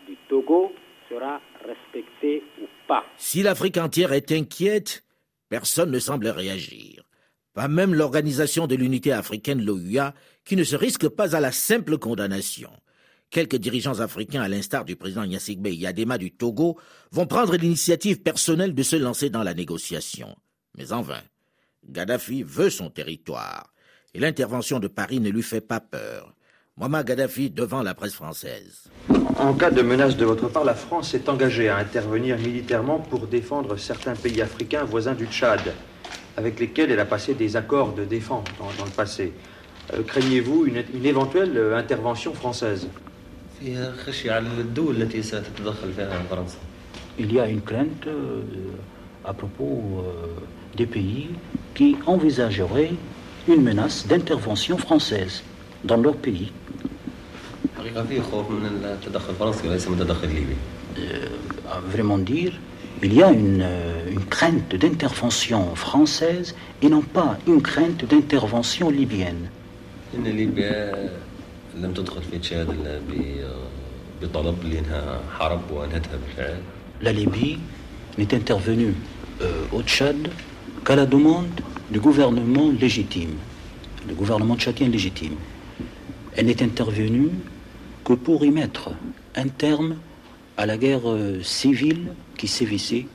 du 0.07 0.15
Togo 0.29 0.73
sera 1.09 1.41
respecté 1.65 2.43
ou 2.61 2.65
pas. 2.87 3.03
Si 3.17 3.43
l'Afrique 3.43 3.77
entière 3.77 4.13
est 4.13 4.31
inquiète, 4.31 5.03
personne 5.49 5.91
ne 5.91 5.99
semble 5.99 6.27
réagir. 6.27 7.03
Pas 7.53 7.67
même 7.67 7.93
l'Organisation 7.93 8.65
de 8.65 8.75
l'Unité 8.75 9.11
africaine, 9.11 9.63
l'OUA, 9.63 10.13
qui 10.43 10.55
ne 10.55 10.63
se 10.63 10.75
risque 10.75 11.07
pas 11.07 11.35
à 11.35 11.39
la 11.39 11.51
simple 11.51 11.97
condamnation. 11.97 12.71
Quelques 13.29 13.57
dirigeants 13.57 13.99
africains, 13.99 14.41
à 14.41 14.47
l'instar 14.47 14.85
du 14.85 14.95
président 14.95 15.23
Yassigbe 15.23 15.67
Yadema 15.67 16.17
du 16.17 16.31
Togo, 16.31 16.79
vont 17.11 17.27
prendre 17.27 17.55
l'initiative 17.55 18.21
personnelle 18.21 18.75
de 18.75 18.83
se 18.83 18.95
lancer 18.95 19.29
dans 19.29 19.43
la 19.43 19.53
négociation. 19.53 20.35
Mais 20.77 20.91
en 20.93 21.01
vain. 21.01 21.21
Gaddafi 21.87 22.43
veut 22.43 22.69
son 22.69 22.89
territoire 22.89 23.73
et 24.13 24.19
l'intervention 24.19 24.79
de 24.79 24.87
Paris 24.87 25.19
ne 25.19 25.29
lui 25.29 25.43
fait 25.43 25.61
pas 25.61 25.79
peur. 25.79 26.35
Muammar 26.75 27.03
Gaddafi 27.03 27.51
devant 27.51 27.83
la 27.83 27.93
presse 27.93 28.15
française. 28.15 28.89
En 29.37 29.53
cas 29.53 29.69
de 29.69 29.83
menace 29.83 30.17
de 30.17 30.25
votre 30.25 30.49
part, 30.49 30.63
la 30.63 30.73
France 30.73 31.11
s'est 31.11 31.29
engagée 31.29 31.69
à 31.69 31.77
intervenir 31.77 32.35
militairement 32.39 32.97
pour 32.97 33.27
défendre 33.27 33.77
certains 33.77 34.15
pays 34.15 34.41
africains 34.41 34.83
voisins 34.83 35.13
du 35.13 35.27
Tchad, 35.27 35.61
avec 36.35 36.59
lesquels 36.59 36.89
elle 36.89 36.99
a 36.99 37.05
passé 37.05 37.35
des 37.35 37.55
accords 37.55 37.93
de 37.93 38.05
défense 38.05 38.45
dans, 38.57 38.85
le 38.85 38.89
passé. 38.89 39.33
Euh, 39.93 40.01
craignez-vous 40.01 40.65
une, 40.65 40.83
une, 40.95 41.05
éventuelle 41.05 41.55
euh, 41.55 41.77
intervention 41.77 42.33
française? 42.33 42.87
Il 43.61 43.73
y 47.33 47.39
a 47.39 47.47
une 47.47 47.61
crainte 47.61 48.07
euh, 48.07 48.41
à 49.23 49.33
propos 49.33 50.03
des 50.75 50.87
pays 50.87 51.29
qui 51.75 51.95
envisageraient 52.07 52.93
une 53.47 53.61
menace 53.61 54.07
d'intervention 54.07 54.79
française 54.79 55.43
dans 55.83 55.97
leur 55.97 56.15
pays. 56.15 56.51
Euh, 60.97 61.27
à 61.71 61.79
vraiment 61.79 62.17
dire, 62.17 62.53
il 63.01 63.13
y 63.13 63.23
a 63.23 63.31
une, 63.31 63.61
euh, 63.61 64.11
une 64.11 64.25
crainte 64.25 64.75
d'intervention 64.75 65.75
française 65.75 66.55
et 66.81 66.89
non 66.89 67.01
pas 67.01 67.37
une 67.47 67.61
crainte 67.61 68.05
d'intervention 68.05 68.89
libyenne. 68.89 69.49
La 77.01 77.11
Libye 77.11 77.57
n'est 78.17 78.33
intervenue 78.33 78.93
euh, 79.41 79.63
au 79.73 79.81
Tchad 79.81 80.29
qu'à 80.85 80.95
la 80.95 81.05
demande 81.05 81.59
du 81.89 81.99
gouvernement 81.99 82.71
légitime, 82.79 83.35
le 84.07 84.13
gouvernement 84.13 84.55
tchadien 84.55 84.87
légitime. 84.87 85.35
Elle 86.35 86.47
n'est 86.47 86.63
intervenue 86.63 87.29
que 88.03 88.13
pour 88.13 88.43
y 88.43 88.51
mettre 88.51 88.91
un 89.35 89.47
terme 89.47 89.97
à 90.57 90.65
la 90.65 90.77
guerre 90.77 91.09
euh, 91.09 91.41
civile 91.43 92.13
qui 92.37 92.47
sévissait 92.47 93.05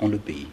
en 0.00 0.08
le 0.08 0.18
pays. 0.18 0.46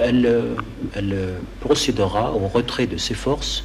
Elle, 0.00 0.26
euh, 0.26 0.54
euh, 0.96 1.38
procédera 1.60 2.32
au 2.32 2.48
retrait 2.48 2.86
de 2.86 2.96
ses 2.96 3.14
forces 3.14 3.64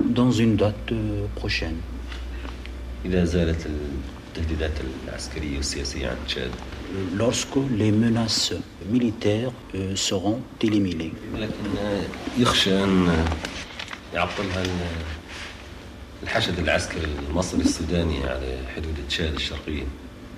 dans 0.00 0.30
une 0.30 0.56
date 0.56 0.92
prochaine 1.34 1.76
lorsque 7.16 7.56
les 7.76 7.92
menaces 7.92 8.52
militaires 8.90 9.52
seront 9.94 10.40
éliminées. 10.62 11.12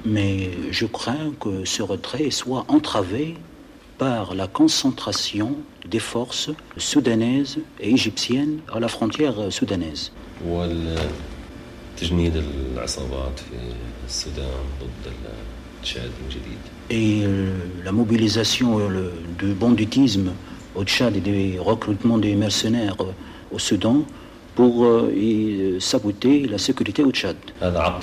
Mais 0.04 0.50
je 0.70 0.86
crains 0.86 1.32
que 1.40 1.64
ce 1.64 1.82
retrait 1.82 2.30
soit 2.30 2.64
entravé 2.68 3.36
par 3.98 4.34
la 4.34 4.46
concentration 4.46 5.56
des 5.88 5.98
forces 5.98 6.50
soudanaises 6.76 7.58
et 7.80 7.90
égyptiennes 7.90 8.58
à 8.72 8.80
la 8.80 8.88
frontière 8.88 9.34
soudanaise. 9.50 10.12
Et 16.90 17.22
euh, 17.24 17.52
la 17.84 17.92
mobilisation 17.92 18.78
euh, 18.78 19.12
du 19.38 19.52
banditisme 19.54 20.32
au 20.74 20.84
Tchad 20.84 21.16
et 21.16 21.20
des 21.20 21.58
recrutements 21.58 22.18
des 22.18 22.34
mercenaires 22.34 22.96
au 23.52 23.58
Soudan 23.58 24.04
pour 24.54 24.86
y 25.10 25.80
saboter 25.80 26.46
la 26.46 26.58
sécurité 26.58 27.02
au 27.02 27.10
Tchad. 27.10 27.36
Ah, 27.60 27.98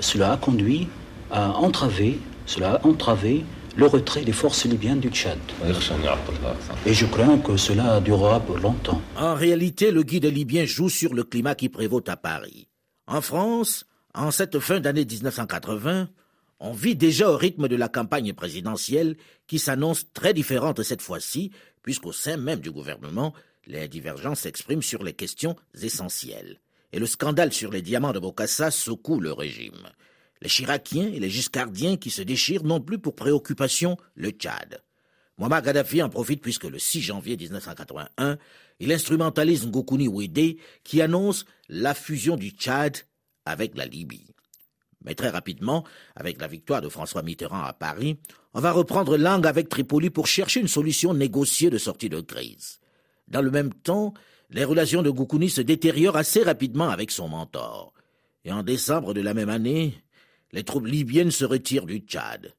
cela 0.00 0.32
a 0.32 0.36
conduit 0.36 0.88
à 1.30 1.50
entraver, 1.50 2.18
cela 2.46 2.74
a 2.74 2.86
entravé 2.86 3.44
le 3.76 3.86
retrait 3.86 4.22
des 4.22 4.32
forces 4.32 4.64
libyennes 4.64 5.00
du 5.00 5.08
Tchad. 5.10 5.38
Et 6.86 6.94
je 6.94 7.06
crains 7.06 7.38
que 7.38 7.56
cela 7.56 8.00
durera 8.00 8.40
pour 8.40 8.58
longtemps. 8.58 9.00
En 9.16 9.34
réalité, 9.34 9.90
le 9.90 10.02
guide 10.02 10.26
libyen 10.26 10.64
joue 10.64 10.88
sur 10.88 11.14
le 11.14 11.24
climat 11.24 11.54
qui 11.54 11.68
prévaut 11.68 12.02
à 12.06 12.16
Paris. 12.16 12.68
En 13.06 13.20
France, 13.20 13.84
en 14.14 14.30
cette 14.30 14.58
fin 14.58 14.80
d'année 14.80 15.04
1980, 15.04 16.08
on 16.60 16.72
vit 16.72 16.94
déjà 16.94 17.30
au 17.30 17.36
rythme 17.36 17.68
de 17.68 17.76
la 17.76 17.88
campagne 17.88 18.34
présidentielle 18.34 19.16
qui 19.46 19.58
s'annonce 19.58 20.12
très 20.12 20.34
différente 20.34 20.82
cette 20.82 21.02
fois-ci, 21.02 21.50
puisqu'au 21.82 22.12
sein 22.12 22.36
même 22.36 22.60
du 22.60 22.70
gouvernement, 22.70 23.32
les 23.66 23.88
divergences 23.88 24.40
s'expriment 24.40 24.82
sur 24.82 25.02
les 25.02 25.14
questions 25.14 25.56
essentielles. 25.82 26.60
Et 26.92 26.98
le 26.98 27.06
scandale 27.06 27.52
sur 27.52 27.70
les 27.70 27.82
diamants 27.82 28.12
de 28.12 28.18
Bokassa 28.18 28.70
secoue 28.70 29.20
le 29.20 29.32
régime. 29.32 29.88
Les 30.42 30.48
Chiraciens 30.48 31.08
et 31.08 31.20
les 31.20 31.30
Giscardiens 31.30 31.96
qui 31.96 32.10
se 32.10 32.22
déchirent 32.22 32.64
non 32.64 32.80
plus 32.80 32.98
pour 32.98 33.14
préoccupation 33.14 33.96
le 34.14 34.30
Tchad. 34.30 34.82
Muammar 35.38 35.62
Gaddafi 35.62 36.02
en 36.02 36.10
profite 36.10 36.42
puisque 36.42 36.64
le 36.64 36.78
6 36.78 37.00
janvier 37.00 37.36
1981, 37.38 38.36
il 38.80 38.92
instrumentalise 38.92 39.66
Ngokuni 39.66 40.08
Wede 40.08 40.56
qui 40.84 41.00
annonce 41.00 41.46
la 41.68 41.94
fusion 41.94 42.36
du 42.36 42.50
Tchad 42.50 42.98
avec 43.46 43.76
la 43.76 43.86
Libye. 43.86 44.26
Mais 45.04 45.14
très 45.14 45.30
rapidement, 45.30 45.84
avec 46.14 46.40
la 46.40 46.46
victoire 46.46 46.82
de 46.82 46.88
François 46.88 47.22
Mitterrand 47.22 47.62
à 47.62 47.72
Paris, 47.72 48.18
on 48.52 48.60
va 48.60 48.72
reprendre 48.72 49.16
langue 49.16 49.46
avec 49.46 49.68
Tripoli 49.68 50.10
pour 50.10 50.26
chercher 50.26 50.60
une 50.60 50.68
solution 50.68 51.14
négociée 51.14 51.70
de 51.70 51.78
sortie 51.78 52.08
de 52.08 52.20
crise. 52.20 52.80
Dans 53.28 53.42
le 53.42 53.50
même 53.50 53.72
temps, 53.72 54.12
les 54.50 54.64
relations 54.64 55.02
de 55.02 55.10
Goukouni 55.10 55.48
se 55.48 55.60
détériorent 55.60 56.16
assez 56.16 56.42
rapidement 56.42 56.90
avec 56.90 57.10
son 57.10 57.28
mentor. 57.28 57.94
Et 58.44 58.52
en 58.52 58.62
décembre 58.62 59.14
de 59.14 59.20
la 59.20 59.34
même 59.34 59.48
année, 59.48 59.94
les 60.52 60.64
troupes 60.64 60.86
libyennes 60.86 61.30
se 61.30 61.44
retirent 61.44 61.86
du 61.86 61.98
Tchad. 61.98 62.54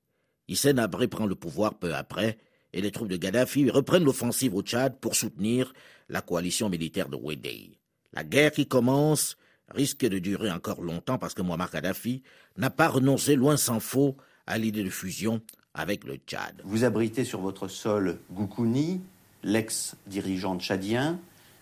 Hissène 0.47 0.79
Abré 0.79 1.07
prend 1.07 1.25
le 1.25 1.35
pouvoir 1.35 1.75
peu 1.75 1.93
après, 1.93 2.37
et 2.73 2.81
les 2.81 2.91
troupes 2.91 3.09
de 3.09 3.17
Gaddafi 3.17 3.69
reprennent 3.69 4.05
l'offensive 4.05 4.55
au 4.55 4.61
Tchad 4.61 4.99
pour 4.99 5.15
soutenir 5.15 5.73
la 6.09 6.21
coalition 6.21 6.69
militaire 6.69 7.09
de 7.09 7.17
Wedei. 7.17 7.77
La 8.13 8.23
guerre 8.23 8.51
qui 8.51 8.67
commence 8.67 9.37
risque 9.71 10.05
de 10.05 10.19
durer 10.19 10.51
encore 10.51 10.81
longtemps 10.81 11.17
parce 11.17 11.33
que 11.33 11.41
Muammar 11.41 11.71
Kadhafi 11.71 12.21
n'a 12.57 12.69
pas 12.69 12.87
renoncé, 12.87 13.35
loin 13.35 13.57
s'en 13.57 13.79
faut, 13.79 14.15
à 14.47 14.57
l'idée 14.57 14.83
de 14.83 14.89
fusion 14.89 15.41
avec 15.73 16.03
le 16.03 16.15
Tchad. 16.15 16.61
Vous 16.63 16.83
abritez 16.83 17.23
sur 17.23 17.39
votre 17.39 17.67
sol 17.67 18.19
Goukouni, 18.31 19.01
l'ex-dirigeant 19.43 20.59
tchadien. 20.59 21.19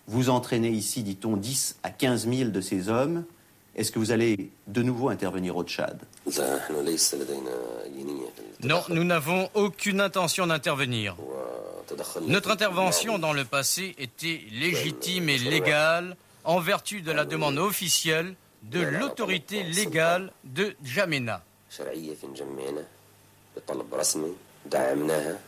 Vous 0.08 0.30
entraînez 0.30 0.72
ici, 0.72 1.04
dit-on, 1.04 1.38
10 1.38 1.78
à 1.84 1.92
15 1.92 2.28
000 2.28 2.50
de 2.50 2.62
ces 2.62 2.89
hommes. 2.89 3.25
Est-ce 3.75 3.92
que 3.92 4.00
vous 4.00 4.12
allez 4.12 4.50
de 4.68 4.82
nouveau 4.82 5.10
intervenir 5.10 5.56
au 5.56 5.63
Tchad? 5.63 6.01
Non, 8.63 8.82
nous 8.89 9.04
n'avons 9.04 9.50
aucune 9.54 10.01
intention 10.01 10.48
d'intervenir. 10.48 11.16
Notre 12.28 12.51
intervention 12.51 13.20
dans 13.20 13.34
le 13.34 13.46
passé 13.46 13.96
était 13.98 14.42
légitime 14.51 15.30
et 15.30 15.38
légale 15.38 16.18
en 16.43 16.60
vertu 16.60 17.01
de 17.01 17.12
la 17.12 17.25
demande 17.25 17.58
officielle 17.58 18.36
de 18.63 18.81
l'autorité 18.81 19.63
légale 19.63 20.31
de 20.43 20.75
Djamena. 20.84 21.43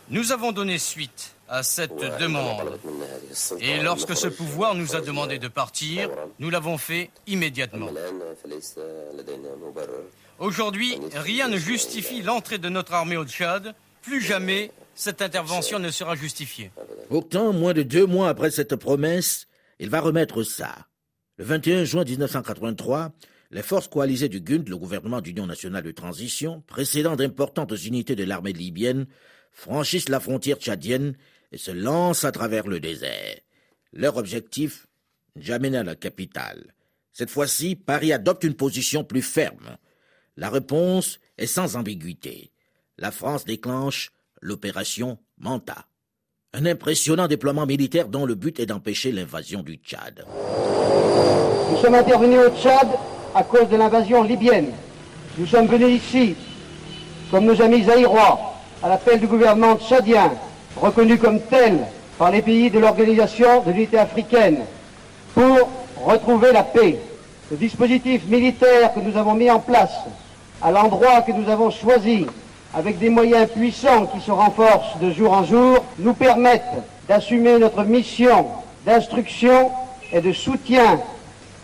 Nous 0.10 0.32
avons 0.32 0.52
donné 0.52 0.78
suite 0.78 1.36
à 1.48 1.64
cette 1.64 1.98
demande. 2.20 2.80
Et 3.60 3.82
lorsque 3.82 4.16
ce 4.16 4.28
pouvoir 4.28 4.76
nous 4.76 4.96
a 4.96 5.02
demandé 5.02 5.38
de 5.38 5.48
partir, 5.48 6.10
nous 6.40 6.50
l'avons 6.50 6.78
fait 6.78 7.10
immédiatement. 7.28 7.90
Aujourd'hui, 10.40 10.98
rien 11.14 11.50
ne 11.50 11.58
justifie 11.58 12.22
l'entrée 12.22 12.58
de 12.58 12.70
notre 12.70 12.94
armée 12.94 13.18
au 13.18 13.26
Tchad. 13.26 13.76
Plus 14.02 14.22
jamais 14.22 14.72
cette 14.96 15.22
intervention 15.22 15.80
ne 15.80 15.92
sera 15.92 16.16
justifiée. 16.16 16.72
Pourtant, 17.10 17.54
moins 17.54 17.74
de 17.74 17.84
deux 17.84 18.06
mois 18.06 18.30
après 18.30 18.52
cette 18.52 18.76
promesse, 18.76 19.48
il 19.82 19.90
va 19.90 20.00
remettre 20.00 20.44
ça. 20.44 20.88
Le 21.38 21.44
21 21.44 21.86
juin 21.86 22.04
1983, 22.04 23.14
les 23.50 23.64
forces 23.64 23.88
coalisées 23.88 24.30
du 24.30 24.40
GUND, 24.40 24.70
le 24.70 24.78
gouvernement 24.78 25.22
d'union 25.22 25.48
nationale 25.48 25.84
de 25.84 25.90
transition, 25.90 26.62
précédant 26.68 27.16
d'importantes 27.16 27.74
unités 27.84 28.16
de 28.16 28.24
l'armée 28.24 28.54
libyenne, 28.54 29.08
franchissent 29.52 30.08
la 30.08 30.20
frontière 30.20 30.58
tchadienne 30.58 31.18
et 31.52 31.58
se 31.58 31.72
lancent 31.72 32.26
à 32.26 32.32
travers 32.32 32.68
le 32.68 32.80
désert. 32.80 33.40
Leur 33.92 34.18
objectif 34.18 34.86
N'Djamena 35.36 35.82
la 35.84 35.96
capitale. 35.96 36.76
Cette 37.12 37.32
fois-ci, 37.32 37.76
Paris 37.76 38.14
adopte 38.14 38.44
une 38.44 38.54
position 38.54 39.04
plus 39.04 39.24
ferme. 39.24 39.78
La 40.38 40.52
réponse 40.52 41.20
est 41.40 41.48
sans 41.48 41.76
ambiguïté. 41.76 42.52
La 43.00 43.12
France 43.12 43.46
déclenche 43.46 44.12
l'opération 44.42 45.18
Manta. 45.38 45.88
Un 46.54 46.66
impressionnant 46.66 47.30
déploiement 47.30 47.66
militaire 47.66 48.10
dont 48.10 48.26
le 48.26 48.36
but 48.36 48.60
est 48.60 48.66
d'empêcher 48.66 49.14
l'invasion 49.14 49.64
du 49.64 49.76
Tchad. 49.76 50.26
Nous 51.72 51.78
sommes 51.78 51.96
intervenus 51.96 52.40
au 52.46 52.50
Tchad 52.50 52.90
à 53.34 53.44
cause 53.44 53.70
de 53.70 53.78
l'invasion 53.78 54.22
libyenne. 54.22 54.74
Nous 55.38 55.46
sommes 55.46 55.68
venus 55.68 56.02
ici, 56.04 56.36
comme 57.32 57.46
nos 57.46 57.62
amis 57.62 57.86
zaïrois, 57.86 58.54
à 58.84 58.90
l'appel 58.90 59.22
du 59.22 59.28
gouvernement 59.28 59.78
tchadien, 59.78 60.34
reconnu 60.76 61.18
comme 61.18 61.40
tel 61.40 61.80
par 62.18 62.32
les 62.32 62.42
pays 62.42 62.70
de 62.70 62.80
l'Organisation 62.80 63.62
de 63.62 63.72
l'Unité 63.72 63.98
africaine, 64.00 64.66
pour 65.34 65.70
retrouver 66.04 66.52
la 66.52 66.64
paix. 66.64 67.00
Le 67.50 67.56
dispositif 67.56 68.28
militaire 68.28 68.94
que 68.94 69.00
nous 69.00 69.16
avons 69.16 69.36
mis 69.36 69.50
en 69.50 69.60
place, 69.60 69.94
à 70.62 70.70
l'endroit 70.70 71.22
que 71.22 71.32
nous 71.32 71.50
avons 71.50 71.72
choisi, 71.72 72.26
avec 72.74 73.00
des 73.00 73.10
moyens 73.10 73.50
puissants 73.50 74.08
qui 74.08 74.22
se 74.22 74.32
renforcent 74.32 74.98
de 75.00 75.12
jour 75.12 75.32
en 75.34 75.44
jour, 75.44 75.86
nous 76.00 76.14
permettent 76.14 76.64
d'assumer 77.08 77.60
notre 77.60 77.84
mission 77.84 78.48
d'instruction 78.86 79.72
et 80.12 80.22
de 80.22 80.32
soutien 80.32 81.00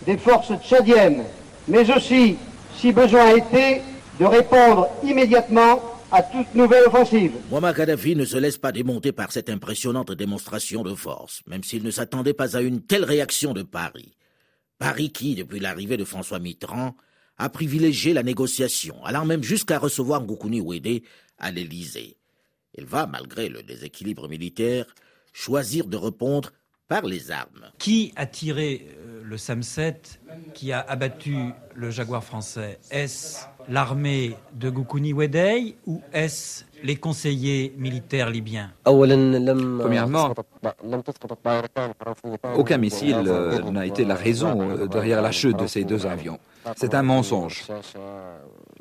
des 0.06 0.17
forces 0.17 0.54
tchadiennes, 0.63 1.24
mais 1.67 1.89
aussi, 1.96 2.38
si 2.78 2.91
besoin 2.91 3.36
était, 3.36 3.82
de 4.20 4.26
répondre 4.26 4.88
immédiatement 5.04 5.82
à 6.12 6.24
toute 6.24 6.54
nouvelle 6.56 6.86
offensive. 6.86 7.34
Muammar 7.52 7.74
Kadhafi 7.74 8.15
ne 8.15 8.26
se 8.26 8.38
laisse 8.38 8.58
pas 8.58 8.72
démonter 8.72 9.12
par 9.12 9.32
cette 9.32 9.50
impressionnante 9.50 10.12
démonstration 10.12 10.84
de 10.84 10.96
force, 10.96 11.41
même 11.48 11.63
s'il 11.63 11.84
ne 11.84 11.91
s'attendait 11.91 12.34
pas 12.34 12.56
à 12.56 12.62
une 12.62 12.82
telle 12.82 13.04
réaction 13.04 13.54
de 13.54 13.63
Paris. 13.63 14.13
Paris 14.80 15.12
qui, 15.12 15.36
depuis 15.36 15.60
l'arrivée 15.60 15.98
de 15.98 16.06
François 16.06 16.39
Mitterrand, 16.39 16.96
a 17.38 17.50
privilégié 17.50 18.13
la 18.13 18.23
négociation, 18.23 19.04
allant 19.06 19.26
même 19.26 19.43
jusqu'à 19.43 19.80
recevoir 19.80 20.23
Goukouni 20.23 20.62
Ouédé 20.62 21.04
à 21.38 21.52
l'Élysée. 21.52 22.17
Il 22.78 22.86
va, 22.86 23.08
malgré 23.08 23.50
le 23.50 23.63
déséquilibre 23.63 24.28
militaire, 24.28 24.86
choisir 25.34 25.86
de 25.88 25.97
répondre 25.97 26.52
par 26.88 27.06
les 27.06 27.32
armes. 27.32 27.69
Qui 27.78 28.13
a 28.15 28.26
tiré 28.26 28.88
euh, 29.00 29.21
le 29.23 29.38
SAM-7 29.38 29.95
qui 30.54 30.71
a 30.71 30.80
abattu 30.80 31.36
le 31.76 31.89
Jaguar 31.91 32.23
français 32.23 32.80
Est-ce 32.91 33.45
l'armée 33.67 34.36
de 34.54 34.69
Goukouni 34.69 35.12
Wedey 35.13 35.76
ou 35.86 36.02
est-ce 36.13 36.63
les 36.84 36.95
conseillers 36.95 37.73
militaires 37.78 38.30
libyens 38.30 38.71
Premièrement, 38.84 40.34
aucun 42.56 42.78
missile 42.78 43.23
euh, 43.28 43.60
n'a 43.71 43.86
été 43.86 44.06
la 44.06 44.15
raison 44.15 44.62
euh, 44.71 44.88
derrière 44.88 45.21
la 45.21 45.32
chute 45.32 45.58
de 45.58 45.67
ces 45.67 45.84
deux 45.84 46.06
avions. 46.06 46.39
C'est 46.76 46.94
un 46.94 47.04
mensonge. 47.04 47.68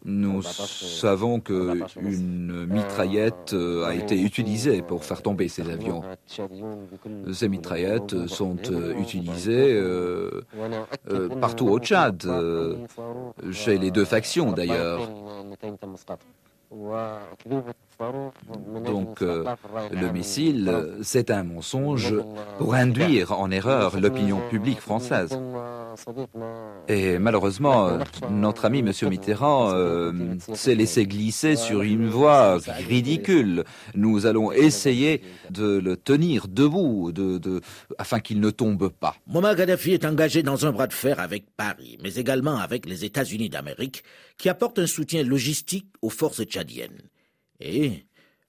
Nous 0.04 0.42
savons 0.42 1.40
qu'une 1.40 2.66
mitraillette 2.68 3.52
euh, 3.52 3.86
a 3.86 3.94
été 3.94 4.20
utilisée 4.20 4.80
pour 4.82 5.04
faire 5.04 5.20
tomber 5.20 5.48
ces 5.48 5.68
avions. 5.68 6.02
Ces 7.32 7.48
mitraillettes 7.48 8.26
sont 8.28 8.56
utilisées 8.98 9.82
partout 11.40 11.68
au 11.68 11.78
Tchad, 11.80 12.24
chez 13.50 13.78
les 13.78 13.90
deux 13.90 14.04
factions 14.04 14.52
d'ailleurs. 14.52 15.00
Donc 18.84 19.22
euh, 19.22 19.44
le 19.92 20.12
missile, 20.12 20.96
c'est 21.02 21.30
un 21.30 21.44
mensonge 21.44 22.14
pour 22.58 22.74
induire 22.74 23.32
en 23.32 23.50
erreur 23.50 23.98
l'opinion 23.98 24.40
publique 24.50 24.80
française. 24.80 25.38
Et 26.88 27.18
malheureusement, 27.18 27.98
notre 28.30 28.64
ami 28.64 28.80
M. 28.80 28.92
Mitterrand 29.08 29.72
euh, 29.72 30.12
s'est 30.54 30.74
laissé 30.74 31.06
glisser 31.06 31.56
sur 31.56 31.82
une 31.82 32.08
voie 32.08 32.58
ridicule. 32.88 33.64
Nous 33.94 34.26
allons 34.26 34.52
essayer 34.52 35.22
de 35.50 35.78
le 35.78 35.96
tenir 35.96 36.48
debout 36.48 37.12
de, 37.12 37.60
afin 37.98 38.20
qu'il 38.20 38.40
ne 38.40 38.50
tombe 38.50 38.88
pas. 38.88 39.16
Muammar 39.26 39.56
Gaddafi 39.56 39.92
est 39.92 40.04
engagé 40.04 40.42
dans 40.42 40.66
un 40.66 40.72
bras 40.72 40.86
de 40.86 40.92
fer 40.92 41.20
avec 41.20 41.46
Paris, 41.56 41.98
mais 42.02 42.14
également 42.14 42.56
avec 42.56 42.86
les 42.86 43.04
États-Unis 43.04 43.48
d'Amérique, 43.48 44.04
qui 44.38 44.48
apportent 44.48 44.78
un 44.78 44.86
soutien 44.86 45.22
logistique 45.22 45.88
aux 46.02 46.10
forces 46.10 46.44
tchadiennes. 46.44 47.02
Et 47.60 48.06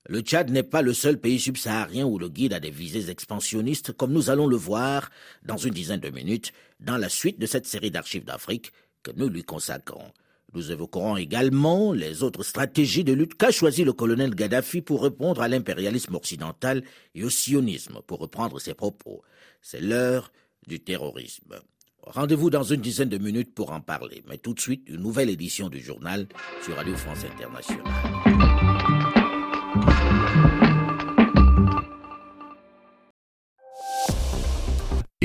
le 0.09 0.21
Tchad 0.21 0.51
n'est 0.51 0.63
pas 0.63 0.81
le 0.81 0.93
seul 0.93 1.19
pays 1.19 1.39
subsaharien 1.39 2.05
où 2.05 2.17
le 2.17 2.29
guide 2.29 2.53
a 2.53 2.59
des 2.59 2.71
visées 2.71 3.09
expansionnistes, 3.09 3.91
comme 3.91 4.13
nous 4.13 4.29
allons 4.29 4.47
le 4.47 4.55
voir 4.55 5.09
dans 5.43 5.57
une 5.57 5.73
dizaine 5.73 5.99
de 5.99 6.09
minutes 6.09 6.53
dans 6.79 6.97
la 6.97 7.09
suite 7.09 7.39
de 7.39 7.45
cette 7.45 7.65
série 7.65 7.91
d'archives 7.91 8.25
d'Afrique 8.25 8.71
que 9.03 9.11
nous 9.15 9.29
lui 9.29 9.43
consacrons. 9.43 10.11
Nous 10.53 10.71
évoquerons 10.71 11.17
également 11.17 11.91
les 11.91 12.23
autres 12.23 12.43
stratégies 12.43 13.03
de 13.03 13.13
lutte 13.13 13.35
qu'a 13.35 13.51
choisi 13.51 13.83
le 13.83 13.93
colonel 13.93 14.33
Gaddafi 14.33 14.81
pour 14.81 15.03
répondre 15.03 15.41
à 15.41 15.47
l'impérialisme 15.47 16.15
occidental 16.15 16.83
et 17.15 17.23
au 17.23 17.29
sionisme, 17.29 17.99
pour 18.07 18.19
reprendre 18.19 18.59
ses 18.59 18.73
propos. 18.73 19.21
C'est 19.61 19.81
l'heure 19.81 20.31
du 20.65 20.79
terrorisme. 20.79 21.55
Rendez-vous 22.01 22.49
dans 22.49 22.63
une 22.63 22.81
dizaine 22.81 23.09
de 23.09 23.17
minutes 23.17 23.53
pour 23.53 23.71
en 23.71 23.81
parler, 23.81 24.23
mais 24.29 24.37
tout 24.37 24.53
de 24.53 24.61
suite, 24.61 24.83
une 24.87 25.01
nouvelle 25.01 25.29
édition 25.29 25.67
du 25.67 25.81
journal 25.81 26.27
sur 26.63 26.77
Radio 26.77 26.95
France 26.95 27.25
Internationale. 27.25 27.83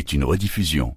est 0.03 0.13
une 0.13 0.25
rediffusion. 0.25 0.97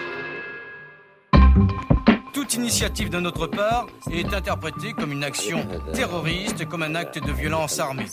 Toute 2.51 2.59
initiative 2.59 3.09
de 3.09 3.21
notre 3.21 3.47
part 3.47 3.87
est 4.11 4.33
interprétée 4.33 4.91
comme 4.91 5.13
une 5.13 5.23
action 5.23 5.65
terroriste, 5.93 6.67
comme 6.67 6.83
un 6.83 6.95
acte 6.95 7.17
de 7.25 7.31
violence 7.31 7.79
armée. 7.79 8.07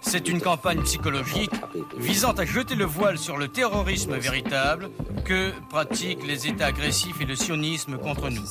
C'est 0.00 0.28
une 0.28 0.40
campagne 0.40 0.80
psychologique 0.80 1.50
visant 1.98 2.32
à 2.32 2.46
jeter 2.46 2.74
le 2.74 2.86
voile 2.86 3.18
sur 3.18 3.36
le 3.36 3.48
terrorisme 3.48 4.16
véritable 4.16 4.88
que 5.26 5.50
pratiquent 5.68 6.26
les 6.26 6.46
États 6.46 6.68
agressifs 6.68 7.20
et 7.20 7.26
le 7.26 7.36
sionisme 7.36 7.98
contre 7.98 8.30
nous. 8.30 8.46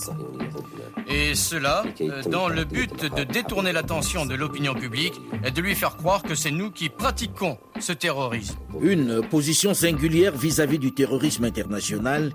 Et 1.08 1.34
cela 1.34 1.84
euh, 2.00 2.22
dans 2.30 2.48
le 2.48 2.64
but 2.64 3.04
de 3.04 3.24
détourner 3.24 3.74
l'attention 3.74 4.28
de 4.28 4.36
l'opinion 4.36 4.76
publique 4.76 5.20
et 5.44 5.50
de 5.50 5.62
lui 5.62 5.74
faire 5.74 5.98
croire 5.98 6.22
que 6.22 6.36
c'est 6.36 6.52
nous 6.52 6.70
qui 6.70 6.90
pratiquons 6.90 7.58
ce 7.80 7.94
terrorisme. 7.94 8.58
Une 8.80 9.28
position 9.28 9.74
singulière 9.74 10.38
vis-à-vis 10.38 10.78
du 10.78 10.94
terrorisme 10.94 11.46
international 11.46 12.32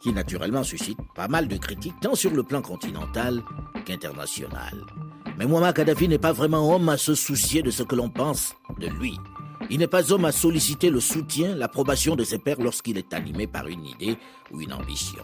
qui 0.00 0.12
naturellement 0.12 0.64
suscite 0.64 0.98
pas 1.14 1.28
mal 1.28 1.46
de 1.46 1.56
critiques 1.56 2.00
tant 2.00 2.14
sur 2.14 2.32
le 2.32 2.42
plan 2.42 2.62
continental 2.62 3.42
qu'international. 3.84 4.84
Mais 5.38 5.46
Muammar 5.46 5.74
Kadhafi 5.74 6.08
n'est 6.08 6.18
pas 6.18 6.32
vraiment 6.32 6.74
homme 6.74 6.88
à 6.88 6.96
se 6.96 7.14
soucier 7.14 7.62
de 7.62 7.70
ce 7.70 7.82
que 7.82 7.94
l'on 7.94 8.10
pense 8.10 8.54
de 8.78 8.88
lui. 8.88 9.16
Il 9.68 9.78
n'est 9.78 9.86
pas 9.86 10.10
homme 10.10 10.24
à 10.24 10.32
solliciter 10.32 10.90
le 10.90 11.00
soutien, 11.00 11.54
l'approbation 11.54 12.16
de 12.16 12.24
ses 12.24 12.38
pairs 12.38 12.60
lorsqu'il 12.60 12.98
est 12.98 13.12
animé 13.12 13.46
par 13.46 13.68
une 13.68 13.84
idée 13.84 14.16
ou 14.50 14.60
une 14.60 14.72
ambition. 14.72 15.22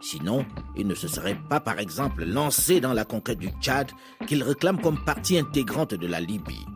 Sinon, 0.00 0.44
il 0.76 0.86
ne 0.86 0.94
se 0.94 1.08
serait 1.08 1.38
pas, 1.48 1.58
par 1.58 1.78
exemple, 1.80 2.24
lancé 2.24 2.80
dans 2.80 2.92
la 2.92 3.04
conquête 3.04 3.38
du 3.38 3.48
Tchad 3.60 3.90
qu'il 4.26 4.42
réclame 4.42 4.80
comme 4.80 5.02
partie 5.04 5.38
intégrante 5.38 5.94
de 5.94 6.06
la 6.06 6.20
Libye. 6.20 6.66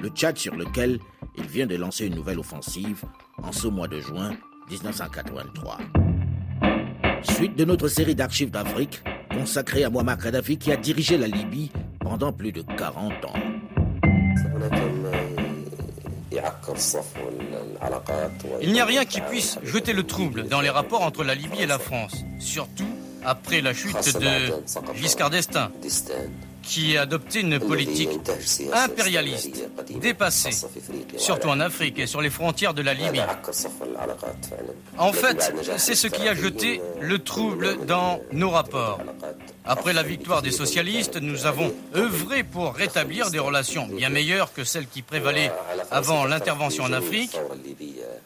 Le 0.00 0.08
Tchad 0.08 0.38
sur 0.38 0.54
lequel 0.54 0.98
il 1.36 1.46
vient 1.46 1.66
de 1.66 1.76
lancer 1.76 2.06
une 2.06 2.14
nouvelle 2.14 2.38
offensive 2.38 3.04
en 3.42 3.52
ce 3.52 3.66
mois 3.66 3.88
de 3.88 4.00
juin 4.00 4.30
1983. 4.70 5.78
Suite 7.22 7.56
de 7.56 7.64
notre 7.64 7.88
série 7.88 8.14
d'archives 8.14 8.50
d'Afrique 8.50 9.02
consacrée 9.30 9.84
à 9.84 9.90
Muammar 9.90 10.18
Kadhafi 10.18 10.58
qui 10.58 10.72
a 10.72 10.76
dirigé 10.76 11.16
la 11.16 11.26
Libye 11.26 11.70
pendant 12.00 12.32
plus 12.32 12.52
de 12.52 12.62
40 12.62 13.12
ans. 13.24 13.34
Il 18.60 18.72
n'y 18.72 18.80
a 18.80 18.84
rien 18.84 19.04
qui 19.04 19.20
puisse 19.20 19.58
jeter 19.62 19.92
le 19.92 20.02
trouble 20.04 20.48
dans 20.48 20.60
les 20.60 20.70
rapports 20.70 21.02
entre 21.02 21.24
la 21.24 21.34
Libye 21.34 21.62
et 21.62 21.66
la 21.66 21.78
France, 21.78 22.24
surtout 22.38 22.88
après 23.24 23.60
la 23.60 23.72
chute 23.74 24.18
de 24.18 24.94
Giscard 24.96 25.30
d'Estaing 25.30 25.70
qui 26.62 26.96
a 26.96 27.02
adopté 27.02 27.40
une 27.40 27.58
politique 27.58 28.10
impérialiste, 28.72 29.68
dépassée, 30.00 30.50
surtout 31.16 31.48
en 31.48 31.60
Afrique 31.60 31.98
et 31.98 32.06
sur 32.06 32.20
les 32.20 32.30
frontières 32.30 32.74
de 32.74 32.82
la 32.82 32.94
Libye. 32.94 33.20
En 34.98 35.12
fait, 35.12 35.52
c'est 35.76 35.94
ce 35.94 36.06
qui 36.06 36.28
a 36.28 36.34
jeté 36.34 36.80
le 37.00 37.18
trouble 37.18 37.84
dans 37.86 38.20
nos 38.32 38.50
rapports. 38.50 39.00
Après 39.64 39.92
la 39.92 40.02
victoire 40.02 40.42
des 40.42 40.50
socialistes, 40.50 41.20
nous 41.20 41.46
avons 41.46 41.72
œuvré 41.94 42.42
pour 42.42 42.74
rétablir 42.74 43.30
des 43.30 43.38
relations 43.38 43.86
bien 43.86 44.08
meilleures 44.08 44.52
que 44.52 44.64
celles 44.64 44.88
qui 44.88 45.02
prévalaient 45.02 45.52
avant 45.90 46.24
l'intervention 46.24 46.84
en 46.84 46.92
Afrique. 46.92 47.38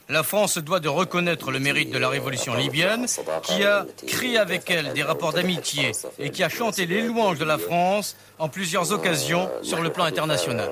La 0.09 0.23
France 0.23 0.59
doit 0.59 0.81
de 0.81 0.89
reconnaître 0.89 1.51
le 1.51 1.59
mérite 1.59 1.91
de 1.91 1.99
la 1.99 2.09
révolution 2.09 2.55
libyenne, 2.55 3.07
qui 3.43 3.65
a 3.65 3.85
créé 4.07 4.39
avec 4.39 4.71
elle 4.71 4.93
des 4.95 5.03
rapports 5.03 5.33
d'amitié 5.33 5.93
et 6.19 6.31
qui 6.31 6.43
a 6.43 6.49
chanté 6.49 6.87
les 6.87 7.03
louanges 7.03 7.39
de 7.39 7.45
la 7.45 7.59
France 7.59 8.17
en 8.39 8.49
plusieurs 8.49 8.93
occasions 8.93 9.51
sur 9.63 9.83
le 9.83 9.91
plan 9.91 10.05
international. 10.05 10.71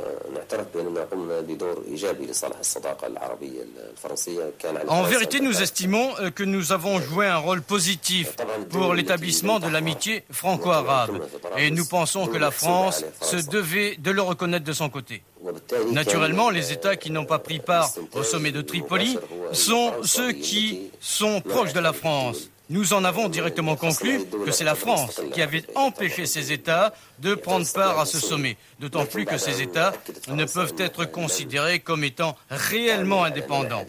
En 4.89 5.03
vérité, 5.03 5.41
nous 5.41 5.63
estimons 5.63 6.11
euh, 6.21 6.31
que 6.31 6.45
nous 6.45 6.73
avons 6.73 7.01
joué 7.01 7.27
un 7.27 7.39
rôle 7.39 7.63
positif 7.63 8.37
pour 8.71 8.95
l'établissement 8.95 9.59
de 9.59 9.69
l'amitié 9.69 10.25
et 11.57 11.71
nous 11.71 11.87
pensons 11.87 12.27
que 12.27 12.37
la 12.37 12.51
France 12.51 13.05
se 13.21 13.37
devait 13.37 13.97
de 13.97 14.11
le 14.11 14.23
reconnaître 14.23 14.65
de 14.65 14.73
son 14.73 14.89
côté. 14.89 15.23
Naturellement, 15.93 16.51
les 16.51 16.73
États 16.73 16.97
qui 16.97 17.11
n'ont 17.11 17.27
pas 17.27 17.39
pris 17.39 17.59
part 17.59 17.91
au 18.15 18.23
sommet 18.23 18.53
de 18.53 18.63
Tripoli 18.63 19.19
sont 19.53 19.93
ceux 20.03 20.33
qui 20.33 20.91
sont 21.01 21.41
proches 21.41 21.73
de 21.73 21.81
la 21.81 21.93
France. 21.93 22.51
Nous 22.71 22.95
en 22.95 23.05
avons 23.05 23.29
directement 23.29 23.77
conclu 23.77 24.25
que 24.47 24.51
c'est 24.51 24.65
la 24.65 24.75
France 24.75 25.21
qui 25.35 25.43
avait 25.43 25.65
empêché 25.75 26.25
ces 26.25 26.51
États 26.51 26.95
de 27.19 27.35
prendre 27.35 27.71
part 27.71 28.01
à 28.01 28.07
ce 28.07 28.19
sommet, 28.19 28.57
d'autant 28.81 29.05
plus 29.05 29.27
que 29.27 29.37
ces 29.37 29.61
États 29.61 29.93
ne 30.29 30.47
peuvent 30.47 30.75
être 30.79 31.05
considérés 31.05 31.81
comme 31.81 32.05
étant 32.05 32.37
réellement 32.49 33.25
indépendants. 33.25 33.85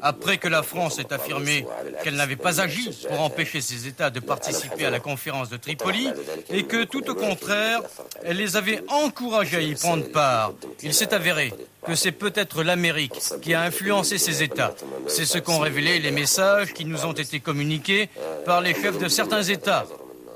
Après 0.00 0.38
que 0.38 0.48
la 0.48 0.64
France 0.64 0.98
ait 0.98 1.12
affirmé 1.12 1.64
qu'elle 2.02 2.16
n'avait 2.16 2.34
pas 2.34 2.60
agi 2.60 2.90
pour 3.08 3.20
empêcher 3.20 3.60
ces 3.60 3.86
États 3.86 4.10
de 4.10 4.18
participer 4.18 4.84
à 4.84 4.90
la 4.90 4.98
conférence 4.98 5.48
de 5.48 5.56
Tripoli 5.56 6.08
et 6.50 6.64
que 6.64 6.82
tout 6.82 7.08
au 7.08 7.14
contraire, 7.14 7.82
elle 8.24 8.38
les 8.38 8.56
avait 8.56 8.82
encouragés 8.88 9.58
à 9.58 9.60
y 9.60 9.74
prendre 9.76 10.10
part, 10.10 10.54
il 10.82 10.92
s'est 10.92 11.14
avéré 11.14 11.52
que 11.88 11.94
c'est 11.94 12.12
peut-être 12.12 12.62
l'Amérique 12.62 13.18
qui 13.40 13.54
a 13.54 13.62
influencé 13.62 14.18
ces 14.18 14.42
États. 14.42 14.74
C'est 15.06 15.24
ce 15.24 15.38
qu'ont 15.38 15.58
révélé 15.58 15.98
les 16.00 16.10
messages 16.10 16.74
qui 16.74 16.84
nous 16.84 17.06
ont 17.06 17.14
été 17.14 17.40
communiqués 17.40 18.10
par 18.44 18.60
les 18.60 18.74
chefs 18.74 18.98
de 18.98 19.08
certains 19.08 19.42
États, 19.42 19.86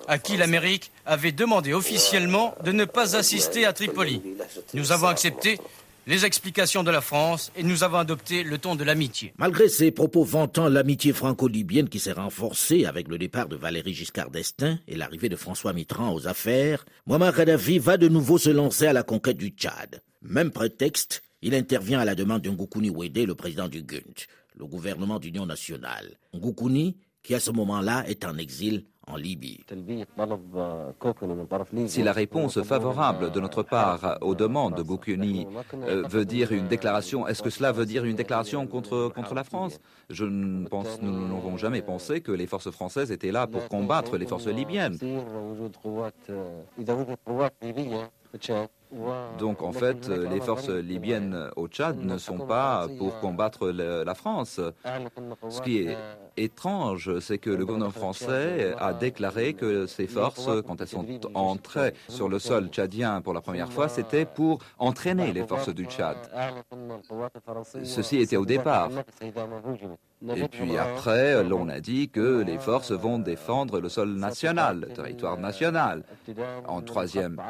à 0.09 0.19
qui 0.19 0.39
l'Amérique 0.39 0.91
avait 1.05 1.31
demandé 1.31 1.75
officiellement 1.75 2.55
de 2.65 2.73
ne 2.73 2.87
pas 2.87 3.17
assister 3.17 3.67
à 3.67 3.75
Tripoli. 3.75 4.23
Nous 4.73 4.93
avons 4.93 5.09
accepté 5.09 5.59
les 6.07 6.25
explications 6.25 6.83
de 6.83 6.91
la 6.91 7.03
France 7.03 7.53
et 7.55 7.63
nous 7.63 7.85
avons 7.85 7.99
adopté 7.99 8.45
le 8.45 8.57
ton 8.57 8.75
de 8.75 8.83
l'amitié. 8.83 9.35
Malgré 9.37 9.69
ces 9.69 9.91
propos 9.91 10.25
vantant 10.25 10.71
l'amitié 10.71 11.13
franco-libyenne 11.13 11.91
qui 11.91 12.01
s'est 12.01 12.13
renforcée 12.13 12.87
avec 12.87 13.09
le 13.09 13.19
départ 13.19 13.49
de 13.49 13.57
Valéry 13.57 13.93
Giscard 13.93 14.31
d'Estaing 14.31 14.79
et 14.89 14.97
l'arrivée 14.97 15.29
de 15.29 15.37
François 15.37 15.75
Mitterrand 15.75 16.15
aux 16.15 16.27
affaires, 16.27 16.87
Muammar 17.07 17.35
Kadhafi 17.35 17.79
va 17.79 17.99
de 17.99 18.09
nouveau 18.09 18.39
se 18.39 18.51
lancer 18.51 18.87
à 18.87 18.95
la 18.95 19.03
conquête 19.03 19.37
du 19.37 19.51
Tchad. 19.51 20.03
Même 20.23 20.51
prétexte, 20.51 21.23
il 21.43 21.55
intervient 21.55 22.01
à 22.01 22.05
la 22.05 22.15
demande 22.15 22.43
de 22.43 22.51
Ngoukouni 22.51 22.91
Ouédé, 22.91 23.27
le 23.27 23.35
président 23.35 23.69
du 23.69 23.83
GUNT, 23.83 24.27
le 24.57 24.67
gouvernement 24.67 25.19
d'union 25.19 25.45
nationale. 25.45 26.17
Ngoukouni, 26.35 26.97
qui 27.23 27.35
à 27.35 27.41
ce 27.41 27.51
moment-là 27.51 28.05
est 28.09 28.25
en 28.25 28.37
exil 28.39 28.85
en 29.09 29.17
Libye. 29.17 29.61
Si 31.87 32.03
la 32.03 32.13
réponse 32.13 32.63
favorable 32.63 33.33
de 33.33 33.41
notre 33.41 33.65
part 33.65 34.19
aux 34.21 34.35
demandes 34.37 34.75
de 34.77 34.85
euh, 35.89 36.03
veut 36.09 36.25
dire 36.25 36.53
une 36.53 36.69
déclaration, 36.69 37.27
est-ce 37.27 37.43
que 37.43 37.51
cela 37.51 37.73
veut 37.73 37.87
dire 37.87 38.05
une 38.05 38.15
déclaration 38.15 38.67
contre, 38.67 39.13
la 39.35 39.45
France? 39.45 39.81
Je 40.09 40.25
ne 40.25 40.69
pense, 40.69 41.01
nous 41.03 41.29
n'avons 41.29 41.57
jamais 41.57 41.83
pensé 41.83 42.21
que 42.21 42.31
les 42.31 42.47
forces 42.47 42.71
françaises 42.71 43.11
étaient 43.11 43.33
là 43.33 43.49
pour 43.49 43.69
combattre 43.69 44.17
les 44.17 44.27
forces 44.27 44.47
libyennes. 44.47 44.99
Donc 49.39 49.63
en 49.63 49.73
fait, 49.73 50.09
les 50.09 50.41
forces 50.41 50.69
libyennes 50.69 51.51
au 51.57 51.69
Tchad 51.69 51.99
ne 51.99 52.19
sont 52.19 52.39
pas 52.39 52.87
pour 52.99 53.19
combattre 53.21 53.69
la 53.71 54.15
France. 54.15 54.61
Ce 55.49 55.61
qui 55.63 55.79
est 55.79 55.97
étrange, 56.37 57.19
c'est 57.21 57.39
que 57.39 57.51
le 57.51 57.65
gouvernement 57.65 57.91
français 57.91 58.75
a 58.79 58.93
déclaré 58.93 59.55
que 59.55 59.87
ces 59.87 60.07
forces, 60.07 60.49
quand 60.67 60.81
elles 60.81 60.89
sont 60.89 61.07
entrées 61.35 61.95
sur 62.09 62.29
le 62.29 62.39
sol 62.39 62.69
tchadien 62.69 63.21
pour 63.23 63.33
la 63.33 63.41
première 63.41 63.73
fois, 63.73 63.89
c'était 63.89 64.27
pour 64.27 64.59
entraîner 64.79 65.33
les 65.33 65.47
forces 65.47 65.71
du 65.71 65.87
Tchad. 65.87 66.17
Ceci 67.85 68.19
était 68.19 68.37
au 68.37 68.47
départ. 68.47 68.91
Et 70.37 70.49
puis 70.49 70.77
après, 70.77 71.43
l'on 71.43 71.69
a 71.69 71.81
dit 71.81 72.09
que 72.09 72.43
les 72.43 72.59
forces 72.59 72.93
vont 72.93 73.19
défendre 73.19 73.81
le 73.81 73.89
sol 73.89 74.15
national, 74.15 74.87
le 74.89 74.95
territoire 74.95 75.39
national. 75.39 76.05
En 76.67 76.81
troisième 76.81 77.41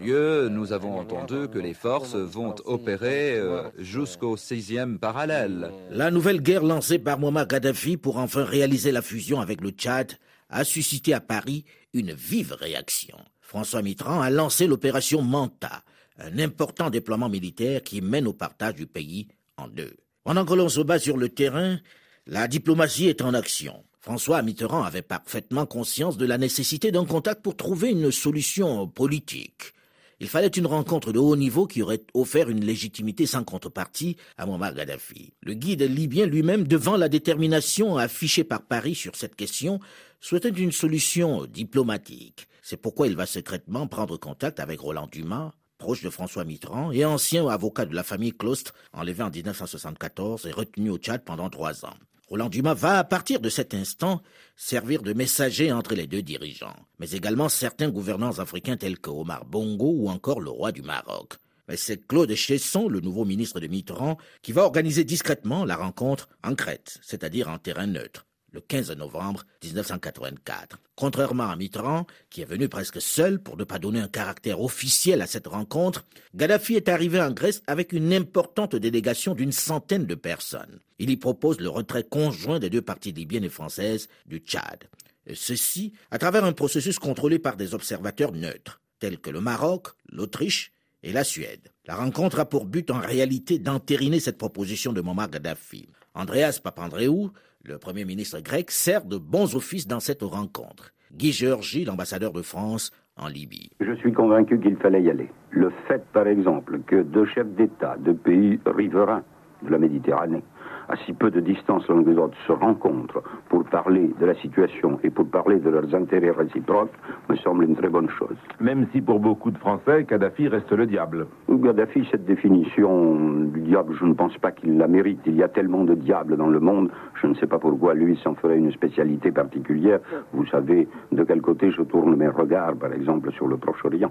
lieu, 0.00 0.48
nous 0.48 0.72
avons 0.72 0.98
entendu 0.98 1.48
que 1.48 1.58
les 1.58 1.74
forces 1.74 2.14
vont 2.14 2.54
opérer 2.64 3.38
euh, 3.38 3.62
jusqu'au 3.78 4.36
sixième 4.36 4.98
parallèle. 4.98 5.72
La 5.90 6.10
nouvelle 6.10 6.40
guerre 6.40 6.62
lancée 6.62 6.98
par 6.98 7.18
Muammar 7.18 7.48
Kadhafi 7.48 7.96
pour 7.96 8.18
enfin 8.18 8.44
réaliser 8.44 8.92
la 8.92 9.02
fusion 9.02 9.40
avec 9.40 9.60
le 9.60 9.70
Tchad 9.70 10.12
a 10.50 10.64
suscité 10.64 11.12
à 11.12 11.20
Paris 11.20 11.64
une 11.92 12.12
vive 12.12 12.52
réaction. 12.52 13.16
François 13.40 13.82
Mitterrand 13.82 14.20
a 14.20 14.30
lancé 14.30 14.66
l'opération 14.66 15.22
Manta, 15.22 15.82
un 16.18 16.38
important 16.38 16.90
déploiement 16.90 17.28
militaire 17.28 17.82
qui 17.82 18.00
mène 18.00 18.26
au 18.26 18.32
partage 18.32 18.74
du 18.74 18.86
pays 18.86 19.28
en 19.56 19.68
deux. 19.68 19.96
Pendant 20.28 20.44
que 20.44 20.52
l'on 20.52 20.68
se 20.68 20.82
bat 20.82 20.98
sur 20.98 21.16
le 21.16 21.30
terrain, 21.30 21.78
la 22.26 22.48
diplomatie 22.48 23.08
est 23.08 23.22
en 23.22 23.32
action. 23.32 23.82
François 23.98 24.42
Mitterrand 24.42 24.82
avait 24.82 25.00
parfaitement 25.00 25.64
conscience 25.64 26.18
de 26.18 26.26
la 26.26 26.36
nécessité 26.36 26.92
d'un 26.92 27.06
contact 27.06 27.40
pour 27.40 27.56
trouver 27.56 27.92
une 27.92 28.12
solution 28.12 28.86
politique. 28.88 29.72
Il 30.20 30.28
fallait 30.28 30.48
une 30.48 30.66
rencontre 30.66 31.12
de 31.14 31.18
haut 31.18 31.34
niveau 31.34 31.66
qui 31.66 31.80
aurait 31.80 32.02
offert 32.12 32.50
une 32.50 32.62
légitimité 32.62 33.24
sans 33.24 33.42
contrepartie 33.42 34.18
à 34.36 34.44
Muammar 34.44 34.74
Gaddafi. 34.74 35.32
Le 35.40 35.54
guide 35.54 35.80
libyen 35.80 36.26
lui-même, 36.26 36.68
devant 36.68 36.98
la 36.98 37.08
détermination 37.08 37.96
affichée 37.96 38.44
par 38.44 38.60
Paris 38.60 38.96
sur 38.96 39.16
cette 39.16 39.34
question, 39.34 39.80
souhaitait 40.20 40.50
une 40.50 40.72
solution 40.72 41.46
diplomatique. 41.46 42.48
C'est 42.60 42.82
pourquoi 42.82 43.06
il 43.06 43.16
va 43.16 43.24
secrètement 43.24 43.86
prendre 43.86 44.18
contact 44.18 44.60
avec 44.60 44.80
Roland 44.80 45.08
Dumas, 45.10 45.52
proche 45.78 46.02
de 46.02 46.10
François 46.10 46.44
Mitterrand 46.44 46.92
et 46.92 47.04
ancien 47.04 47.46
avocat 47.48 47.86
de 47.86 47.94
la 47.94 48.02
famille 48.02 48.36
Clost, 48.36 48.74
enlevé 48.92 49.22
en 49.22 49.30
1974 49.30 50.46
et 50.46 50.52
retenu 50.52 50.90
au 50.90 50.98
Tchad 50.98 51.24
pendant 51.24 51.48
trois 51.48 51.84
ans. 51.86 51.94
Roland 52.28 52.50
Dumas 52.50 52.74
va, 52.74 52.98
à 52.98 53.04
partir 53.04 53.40
de 53.40 53.48
cet 53.48 53.72
instant, 53.72 54.20
servir 54.54 55.02
de 55.02 55.14
messager 55.14 55.72
entre 55.72 55.94
les 55.94 56.06
deux 56.06 56.20
dirigeants, 56.20 56.76
mais 56.98 57.10
également 57.12 57.48
certains 57.48 57.88
gouvernants 57.88 58.38
africains 58.38 58.76
tels 58.76 58.98
que 58.98 59.08
Omar 59.08 59.46
Bongo 59.46 59.94
ou 59.96 60.10
encore 60.10 60.40
le 60.40 60.50
roi 60.50 60.70
du 60.70 60.82
Maroc. 60.82 61.34
Mais 61.68 61.76
c'est 61.76 62.06
Claude 62.06 62.34
Chesson, 62.34 62.88
le 62.88 63.00
nouveau 63.00 63.24
ministre 63.24 63.60
de 63.60 63.66
Mitterrand, 63.66 64.18
qui 64.42 64.52
va 64.52 64.64
organiser 64.64 65.04
discrètement 65.04 65.64
la 65.64 65.76
rencontre 65.76 66.28
en 66.44 66.54
Crète, 66.54 66.98
c'est-à-dire 67.02 67.48
en 67.48 67.58
terrain 67.58 67.86
neutre 67.86 68.27
le 68.52 68.60
15 68.60 68.92
novembre 68.96 69.44
1984. 69.62 70.78
Contrairement 70.94 71.50
à 71.50 71.56
Mitterrand, 71.56 72.06
qui 72.30 72.42
est 72.42 72.46
venu 72.46 72.68
presque 72.68 73.00
seul 73.00 73.40
pour 73.40 73.56
ne 73.56 73.64
pas 73.64 73.78
donner 73.78 74.00
un 74.00 74.08
caractère 74.08 74.60
officiel 74.60 75.22
à 75.22 75.26
cette 75.26 75.46
rencontre, 75.46 76.04
Gaddafi 76.34 76.74
est 76.74 76.88
arrivé 76.88 77.20
en 77.20 77.30
Grèce 77.30 77.62
avec 77.66 77.92
une 77.92 78.12
importante 78.12 78.76
délégation 78.76 79.34
d'une 79.34 79.52
centaine 79.52 80.06
de 80.06 80.14
personnes. 80.14 80.80
Il 80.98 81.10
y 81.10 81.16
propose 81.16 81.60
le 81.60 81.68
retrait 81.68 82.04
conjoint 82.04 82.58
des 82.58 82.70
deux 82.70 82.82
parties 82.82 83.12
libyennes 83.12 83.44
et 83.44 83.50
françaises 83.50 84.08
du 84.26 84.38
Tchad. 84.38 84.88
Ceci 85.34 85.92
à 86.10 86.18
travers 86.18 86.44
un 86.44 86.52
processus 86.52 86.98
contrôlé 86.98 87.38
par 87.38 87.56
des 87.56 87.74
observateurs 87.74 88.32
neutres, 88.32 88.80
tels 88.98 89.18
que 89.18 89.30
le 89.30 89.40
Maroc, 89.40 89.88
l'Autriche 90.10 90.72
et 91.02 91.12
la 91.12 91.24
Suède. 91.24 91.70
La 91.86 91.96
rencontre 91.96 92.40
a 92.40 92.48
pour 92.48 92.64
but 92.64 92.90
en 92.90 92.98
réalité 92.98 93.58
d'entériner 93.58 94.20
cette 94.20 94.38
proposition 94.38 94.92
de 94.92 95.00
Muammar 95.00 95.30
Gaddafi. 95.30 95.88
Andreas 96.18 96.58
Papandreou, 96.60 97.30
le 97.64 97.78
Premier 97.78 98.04
ministre 98.04 98.40
grec 98.40 98.72
sert 98.72 99.04
de 99.04 99.18
bons 99.18 99.54
offices 99.54 99.86
dans 99.86 100.00
cette 100.00 100.22
rencontre. 100.22 100.90
Guy 101.12 101.30
Georgi, 101.30 101.84
l'ambassadeur 101.84 102.32
de 102.32 102.42
France 102.42 102.90
en 103.16 103.28
Libye. 103.28 103.70
Je 103.78 103.92
suis 103.94 104.12
convaincu 104.12 104.58
qu'il 104.58 104.76
fallait 104.78 105.02
y 105.04 105.10
aller. 105.10 105.30
Le 105.50 105.70
fait, 105.86 106.04
par 106.12 106.26
exemple, 106.26 106.80
que 106.88 107.02
deux 107.02 107.24
chefs 107.26 107.54
d'État 107.54 107.96
de 107.98 108.12
pays 108.12 108.58
riverains 108.66 109.22
de 109.62 109.70
la 109.70 109.78
Méditerranée 109.78 110.42
à 110.88 110.96
si 111.04 111.12
peu 111.12 111.30
de 111.30 111.40
distance 111.40 111.86
l'un 111.88 112.02
des 112.02 112.16
autres 112.16 112.36
se 112.46 112.52
rencontrent 112.52 113.22
pour 113.48 113.64
parler 113.64 114.10
de 114.18 114.26
la 114.26 114.34
situation 114.34 114.98
et 115.02 115.10
pour 115.10 115.26
parler 115.26 115.58
de 115.58 115.70
leurs 115.70 115.94
intérêts 115.94 116.30
réciproques 116.30 116.92
me 117.28 117.36
semble 117.36 117.64
une 117.64 117.76
très 117.76 117.88
bonne 117.88 118.08
chose. 118.10 118.36
Même 118.60 118.86
si 118.92 119.00
pour 119.00 119.20
beaucoup 119.20 119.50
de 119.50 119.58
Français, 119.58 120.04
Kadhafi 120.04 120.48
reste 120.48 120.72
le 120.72 120.86
diable. 120.86 121.26
Kadhafi, 121.62 122.06
cette 122.10 122.24
définition 122.24 123.44
du 123.44 123.60
diable, 123.60 123.94
je 123.98 124.04
ne 124.04 124.14
pense 124.14 124.36
pas 124.38 124.52
qu'il 124.52 124.78
la 124.78 124.88
mérite. 124.88 125.20
Il 125.26 125.36
y 125.36 125.42
a 125.42 125.48
tellement 125.48 125.84
de 125.84 125.94
diables 125.94 126.36
dans 126.36 126.48
le 126.48 126.60
monde, 126.60 126.90
je 127.20 127.26
ne 127.26 127.34
sais 127.34 127.46
pas 127.46 127.58
pourquoi 127.58 127.94
lui 127.94 128.16
s'en 128.22 128.34
ferait 128.34 128.58
une 128.58 128.72
spécialité 128.72 129.30
particulière. 129.30 130.00
Vous 130.32 130.46
savez 130.46 130.88
de 131.12 131.24
quel 131.24 131.42
côté 131.42 131.70
je 131.70 131.82
tourne 131.82 132.16
mes 132.16 132.28
regards, 132.28 132.76
par 132.76 132.92
exemple, 132.92 133.32
sur 133.32 133.48
le 133.48 133.56
Proche-Orient 133.56 134.10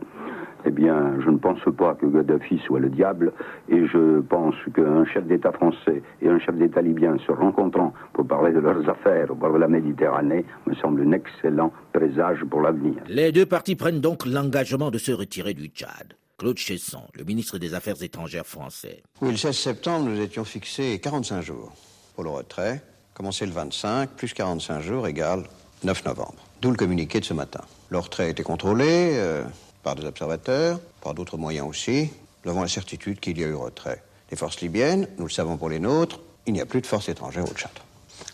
eh 0.66 0.72
bien, 0.72 1.20
je 1.24 1.30
ne 1.30 1.38
pense 1.38 1.60
pas 1.78 1.96
que 1.96 2.06
Gaddafi 2.06 2.60
soit 2.66 2.80
le 2.80 2.90
diable, 2.90 3.34
et 3.70 3.86
je 3.88 4.22
pense 4.22 4.56
qu'un 4.74 5.06
chef 5.06 5.26
d'État 5.26 5.52
français 5.52 6.02
et 6.22 6.28
un 6.28 6.40
chef 6.40 6.56
d'État 6.56 6.82
libyen 6.82 7.18
se 7.26 7.32
rencontrant 7.32 7.94
pour 8.14 8.28
parler 8.28 8.52
de 8.52 8.60
leurs 8.60 8.88
affaires 8.90 9.32
au 9.32 9.36
bord 9.36 9.54
de 9.54 9.60
la 9.60 9.68
Méditerranée 9.68 10.46
me 10.66 10.76
semble 10.76 11.02
un 11.02 11.12
excellent 11.12 11.72
présage 11.94 12.44
pour 12.50 12.62
l'avenir. 12.62 12.96
Les 13.08 13.32
deux 13.32 13.46
parties 13.46 13.76
prennent 13.76 14.02
donc 14.02 14.26
l'engagement 14.26 14.92
de 14.92 14.98
se 14.98 15.12
retirer 15.12 15.54
du 15.54 15.68
Tchad. 15.68 16.14
Claude 16.38 16.58
Chesson, 16.58 17.02
le 17.16 17.24
ministre 17.24 17.58
des 17.58 17.74
Affaires 17.74 18.02
étrangères 18.04 18.46
français. 18.46 19.02
Oui, 19.22 19.32
le 19.32 19.38
16 19.38 19.58
septembre, 19.58 20.10
nous 20.10 20.22
étions 20.22 20.46
fixés 20.46 21.00
45 21.00 21.42
jours 21.42 21.74
pour 22.14 22.24
le 22.24 22.30
retrait. 22.30 22.84
Commencer 23.16 23.48
le 23.48 23.52
25, 23.52 24.12
plus 24.12 24.34
45 24.34 24.82
jours 24.82 25.08
égale 25.08 25.44
9 25.84 26.06
novembre. 26.06 26.36
D'où 26.62 26.70
le 26.70 26.76
communiqué 26.76 27.20
de 27.20 27.26
ce 27.26 27.34
matin. 27.34 27.62
Le 27.90 27.98
retrait 27.98 28.26
a 28.26 28.30
été 28.30 28.44
contrôlé. 28.44 29.14
Euh, 29.16 29.44
par 29.88 29.96
des 29.96 30.06
observateurs, 30.06 30.82
par 31.00 31.14
d'autres 31.14 31.38
moyens 31.38 31.66
aussi. 31.66 32.10
Nous 32.44 32.52
avons 32.52 32.62
la 32.62 32.68
certitude 32.68 33.22
qu'il 33.22 33.40
y 33.40 33.44
a 33.46 33.48
eu 33.48 33.56
retrait. 33.56 34.04
Les 34.30 34.36
forces 34.36 34.60
libyennes, 34.60 35.08
nous 35.18 35.28
le 35.28 35.32
savons 35.32 35.56
pour 35.56 35.70
les 35.70 35.80
nôtres, 35.80 36.20
il 36.46 36.52
n'y 36.52 36.60
a 36.60 36.66
plus 36.66 36.82
de 36.82 36.86
forces 36.86 37.08
étrangères 37.08 37.46
au 37.46 37.54
Tchad. 37.54 37.72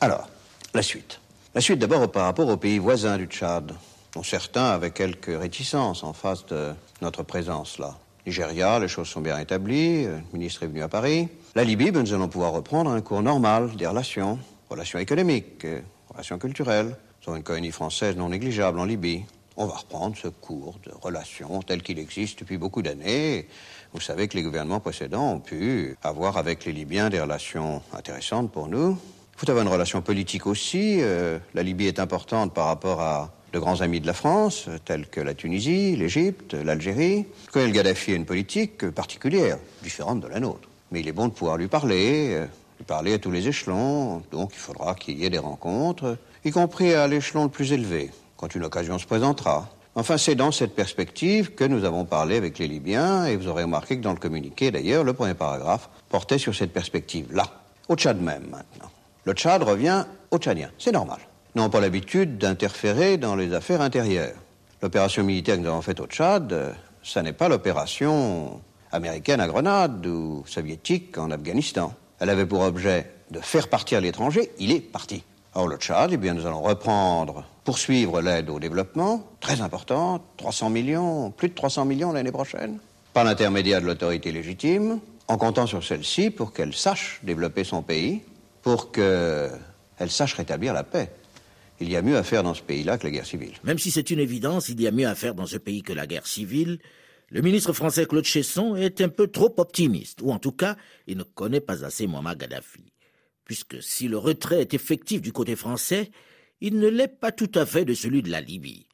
Alors, 0.02 0.28
la 0.74 0.82
suite. 0.82 1.20
La 1.54 1.62
suite 1.62 1.78
d'abord 1.78 2.12
par 2.12 2.24
rapport 2.24 2.48
aux 2.48 2.58
pays 2.58 2.80
voisins 2.80 3.20
du 3.20 3.28
Tchad, 3.28 3.72
dont 4.14 4.24
certains 4.24 4.66
avaient 4.66 4.90
quelques 4.90 5.40
réticences 5.40 6.04
en 6.04 6.14
face 6.14 6.44
de 6.48 6.74
notre 7.04 7.22
présence 7.22 7.78
là. 7.78 8.00
Nigeria, 8.26 8.80
les 8.80 8.88
choses 8.88 9.10
sont 9.10 9.22
bien 9.22 9.38
établies, 9.38 10.06
le 10.06 10.24
ministre 10.34 10.64
est 10.64 10.68
venu 10.68 10.82
à 10.82 10.88
Paris. 10.88 11.28
La 11.54 11.64
Libye, 11.64 11.92
ben, 11.92 12.02
nous 12.02 12.14
allons 12.16 12.30
pouvoir 12.30 12.54
reprendre 12.54 12.90
un 12.90 13.02
cours 13.02 13.22
normal 13.22 13.76
des 13.76 13.86
relations, 13.86 14.40
relations 14.72 14.98
économiques, 14.98 15.68
relations 16.10 16.40
culturelles. 16.40 16.98
Nous 17.22 17.30
avons 17.30 17.38
une 17.38 17.44
colonie 17.44 17.72
française 17.72 18.18
non 18.18 18.30
négligeable 18.30 18.80
en 18.80 18.86
Libye 18.86 19.24
on 19.58 19.66
va 19.66 19.76
reprendre 19.76 20.16
ce 20.18 20.28
cours 20.28 20.80
de 20.86 20.92
relations 21.02 21.62
tel 21.62 21.84
qu'il 21.84 22.00
existe 22.00 22.40
depuis 22.40 22.58
beaucoup 22.58 22.82
d'années. 22.82 23.48
Vous 23.94 24.02
savez 24.02 24.28
que 24.28 24.36
les 24.36 24.44
gouvernements 24.44 24.80
précédents 24.80 25.34
ont 25.34 25.40
pu 25.40 25.96
avoir 26.02 26.38
avec 26.38 26.66
les 26.66 26.72
Libyens 26.72 27.10
des 27.10 27.20
relations 27.20 27.82
intéressantes 27.94 28.52
pour 28.52 28.68
nous. 28.68 28.98
Il 29.36 29.40
faut 29.40 29.50
avoir 29.50 29.66
une 29.66 29.72
relation 29.72 30.02
politique 30.02 30.48
aussi. 30.48 30.98
Euh, 31.02 31.38
la 31.54 31.64
Libye 31.64 31.88
est 31.88 32.00
importante 32.00 32.54
par 32.54 32.68
rapport 32.68 33.02
à 33.02 33.32
de 33.52 33.60
grands 33.60 33.82
amis 33.82 34.02
de 34.02 34.08
la 34.08 34.14
France, 34.14 34.68
tels 34.84 35.08
que 35.08 35.22
la 35.22 35.36
Tunisie, 35.36 35.96
l'Égypte, 35.96 36.56
l'Algérie. 36.56 37.28
le 37.54 37.70
Gaddafi 37.70 38.14
a 38.14 38.16
une 38.16 38.26
politique 38.26 38.90
particulière, 38.90 39.60
différente 39.84 40.22
de 40.22 40.28
la 40.28 40.40
nôtre. 40.40 40.68
Mais 40.92 41.02
il 41.02 41.08
est 41.08 41.12
bon 41.12 41.28
de 41.28 41.34
pouvoir 41.34 41.58
lui 41.58 41.68
parler, 41.68 42.34
euh, 42.34 42.46
lui 42.80 42.86
parler 42.86 43.14
à 43.14 43.20
tous 43.20 43.30
les 43.30 43.48
échelons. 43.48 44.24
Donc 44.32 44.52
il 44.54 44.60
faudra 44.60 44.96
qu'il 44.96 45.20
y 45.20 45.26
ait 45.26 45.30
des 45.30 45.38
rencontres, 45.38 46.18
y 46.44 46.50
compris 46.50 46.96
à 46.96 47.08
l'échelon 47.08 47.44
le 47.44 47.50
plus 47.50 47.74
élevé 47.74 48.10
quand 48.44 48.56
une 48.56 48.66
occasion 48.66 49.00
se 49.00 49.06
présentera. 49.06 49.70
Enfin, 49.96 50.18
c'est 50.18 50.36
dans 50.36 50.52
cette 50.52 50.76
perspective 50.76 51.56
que 51.56 51.64
nous 51.64 51.86
avons 51.86 52.04
parlé 52.04 52.36
avec 52.36 52.60
les 52.60 52.68
Libyens, 52.68 53.26
et 53.26 53.38
vous 53.38 53.48
aurez 53.48 53.64
remarqué 53.64 53.96
que 53.96 54.04
dans 54.04 54.12
le 54.12 54.20
communiqué, 54.20 54.70
d'ailleurs, 54.70 55.06
le 55.06 55.14
premier 55.14 55.34
paragraphe 55.34 55.88
portait 56.10 56.38
sur 56.38 56.54
cette 56.54 56.74
perspective-là. 56.74 57.46
Au 57.88 57.96
Tchad 57.96 58.22
même, 58.22 58.44
maintenant. 58.52 58.92
Le 59.24 59.32
Tchad 59.32 59.64
revient 59.64 60.04
aux 60.30 60.40
Tchadiens. 60.40 60.72
C'est 60.78 60.92
normal. 60.92 61.20
Nous 61.56 61.62
n'avons 61.62 61.72
pas 61.72 61.80
l'habitude 61.80 62.38
d'interférer 62.38 63.16
dans 63.16 63.38
les 63.38 63.54
affaires 63.54 63.80
intérieures. 63.80 64.36
L'opération 64.82 65.24
militaire 65.24 65.56
que 65.56 65.62
nous 65.62 65.70
avons 65.70 65.82
faite 65.82 66.02
au 66.02 66.08
Tchad, 66.08 66.52
euh, 66.52 66.74
ça 67.02 67.22
n'est 67.22 67.32
pas 67.32 67.48
l'opération 67.48 68.60
américaine 68.92 69.40
à 69.40 69.48
Grenade 69.48 70.06
ou 70.06 70.44
soviétique 70.48 71.18
en 71.18 71.32
Afghanistan. 71.32 71.94
Elle 72.20 72.30
avait 72.30 72.46
pour 72.46 72.60
objet 72.60 73.10
de 73.32 73.40
faire 73.40 73.70
partir 73.70 74.02
l'étranger, 74.02 74.52
il 74.60 74.74
est 74.74 74.82
parti. 74.82 75.24
Or, 75.56 75.68
le 75.68 75.78
Tchad, 75.78 76.12
eh 76.12 76.18
bien, 76.18 76.34
nous 76.34 76.48
allons 76.48 76.62
reprendre 76.64 77.46
poursuivre 77.64 78.22
l'aide 78.22 78.50
au 78.50 78.60
développement, 78.60 79.24
très 79.40 79.62
importante, 79.62 80.24
300 80.38 80.70
millions, 80.72 81.32
plus 81.32 81.50
de 81.50 81.54
300 81.54 81.86
millions 81.86 82.12
l'année 82.12 82.32
prochaine, 82.32 82.80
par 83.14 83.24
l'intermédiaire 83.24 83.80
de 83.80 83.86
l'autorité 83.86 84.32
légitime, 84.32 85.00
en 85.28 85.38
comptant 85.38 85.68
sur 85.68 85.84
celle-ci 85.84 86.32
pour 86.32 86.54
qu'elle 86.54 86.74
sache 86.74 87.20
développer 87.24 87.64
son 87.64 87.84
pays, 87.84 88.22
pour 88.64 88.92
qu'elle 88.92 89.52
sache 90.10 90.34
rétablir 90.34 90.74
la 90.74 90.84
paix. 90.84 91.12
Il 91.80 91.90
y 91.92 91.96
a 91.96 92.02
mieux 92.02 92.18
à 92.18 92.24
faire 92.24 92.44
dans 92.44 92.54
ce 92.54 92.62
pays-là 92.64 92.98
que 92.98 93.06
la 93.06 93.12
guerre 93.12 93.26
civile. 93.26 93.54
Même 93.64 93.80
si 93.80 93.92
c'est 93.92 94.10
une 94.10 94.20
évidence, 94.20 94.70
il 94.70 94.82
y 94.82 94.88
a 94.88 94.92
mieux 94.92 95.08
à 95.08 95.16
faire 95.16 95.36
dans 95.36 95.46
ce 95.46 95.58
pays 95.58 95.84
que 95.84 95.94
la 95.94 96.08
guerre 96.08 96.28
civile. 96.28 96.80
Le 97.30 97.42
ministre 97.42 97.74
français 97.74 98.06
Claude 98.06 98.26
Chesson 98.26 98.76
est 98.76 99.02
un 99.02 99.10
peu 99.10 99.28
trop 99.28 99.54
optimiste, 99.58 100.22
ou 100.22 100.32
en 100.32 100.40
tout 100.40 100.52
cas, 100.52 100.76
il 101.08 101.18
ne 101.18 101.24
connaît 101.24 101.62
pas 101.62 101.86
assez 101.86 102.08
Muammar 102.08 102.38
Gaddafi. 102.38 102.94
Puisque 103.46 103.82
si 103.82 104.08
le 104.08 104.18
retrait 104.18 104.62
est 104.62 104.74
effectif 104.74 105.22
du 105.22 105.32
côté 105.32 105.56
français, 105.56 106.12
il 106.62 106.80
ne 106.80 106.88
l'est 106.88 107.20
pas 107.20 107.32
tout 107.32 107.52
à 107.56 107.66
fait 107.66 107.86
de 107.86 107.94
celui 107.94 108.22
de 108.22 108.30
la 108.30 108.42
Libye. 108.42 108.88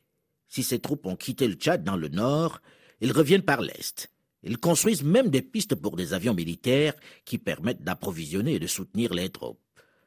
Si 0.48 0.64
ces 0.64 0.80
troupes 0.80 1.06
ont 1.06 1.16
quitté 1.16 1.48
le 1.48 1.54
Tchad 1.54 1.84
dans 1.84 1.96
le 1.96 2.08
nord, 2.08 2.62
ils 3.02 3.12
reviennent 3.12 3.44
par 3.44 3.62
l'est. 3.62 4.10
Ils 4.42 4.58
construisent 4.58 5.04
même 5.04 5.30
des 5.30 5.42
pistes 5.42 5.76
pour 5.76 5.96
des 5.96 6.14
avions 6.14 6.34
militaires 6.34 6.94
qui 7.26 7.38
permettent 7.38 7.84
d'approvisionner 7.84 8.56
et 8.56 8.60
de 8.60 8.68
soutenir 8.68 9.14
les 9.14 9.30
troupes. 9.30 9.60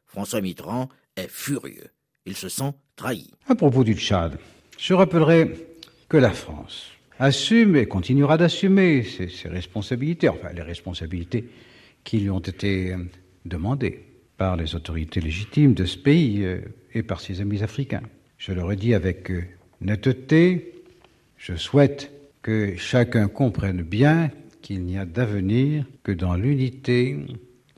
François 0.06 0.40
Mitterrand 0.40 0.88
est 1.16 1.30
furieux. 1.30 1.90
Il 2.26 2.36
se 2.36 2.48
sent 2.48 2.72
trahi. 2.96 3.30
À 3.46 3.54
propos 3.54 3.84
du 3.84 3.94
Tchad, 3.94 4.38
je 4.78 4.94
rappellerai 4.94 5.54
que 6.08 6.16
la 6.16 6.30
France 6.30 6.88
assume 7.18 7.76
et 7.76 7.86
continuera 7.86 8.36
d'assumer 8.36 9.04
ses, 9.04 9.28
ses, 9.28 9.48
responsabilités, 9.48 10.28
enfin 10.28 10.52
les 10.52 10.62
responsabilités 10.62 11.48
qui 12.02 12.18
lui 12.18 12.30
ont 12.30 12.40
été 12.40 12.96
demandées 13.44 14.11
par 14.42 14.56
les 14.56 14.74
autorités 14.74 15.20
légitimes 15.20 15.72
de 15.72 15.84
ce 15.84 15.96
pays 15.96 16.42
euh, 16.42 16.58
et 16.94 17.04
par 17.04 17.20
ses 17.20 17.40
amis 17.40 17.62
africains. 17.62 18.02
Je 18.38 18.50
le 18.50 18.64
redis 18.64 18.92
avec 18.92 19.30
euh, 19.30 19.44
netteté, 19.80 20.72
je 21.36 21.54
souhaite 21.54 22.10
que 22.42 22.74
chacun 22.76 23.28
comprenne 23.28 23.82
bien 23.82 24.32
qu'il 24.60 24.82
n'y 24.82 24.98
a 24.98 25.04
d'avenir 25.04 25.84
que 26.02 26.10
dans 26.10 26.34
l'unité, 26.34 27.18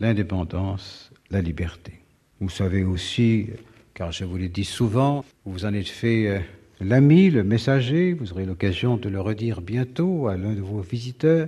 l'indépendance, 0.00 1.12
la 1.30 1.42
liberté. 1.42 1.92
Vous 2.40 2.48
savez 2.48 2.82
aussi, 2.82 3.48
car 3.92 4.10
je 4.10 4.24
vous 4.24 4.38
l'ai 4.38 4.48
dit 4.48 4.64
souvent, 4.64 5.22
vous 5.44 5.66
en 5.66 5.74
êtes 5.74 5.86
fait 5.86 6.28
euh, 6.28 6.38
l'ami, 6.80 7.28
le 7.28 7.44
messager, 7.44 8.14
vous 8.14 8.32
aurez 8.32 8.46
l'occasion 8.46 8.96
de 8.96 9.10
le 9.10 9.20
redire 9.20 9.60
bientôt 9.60 10.28
à 10.28 10.38
l'un 10.38 10.54
de 10.54 10.62
vos 10.62 10.80
visiteurs. 10.80 11.46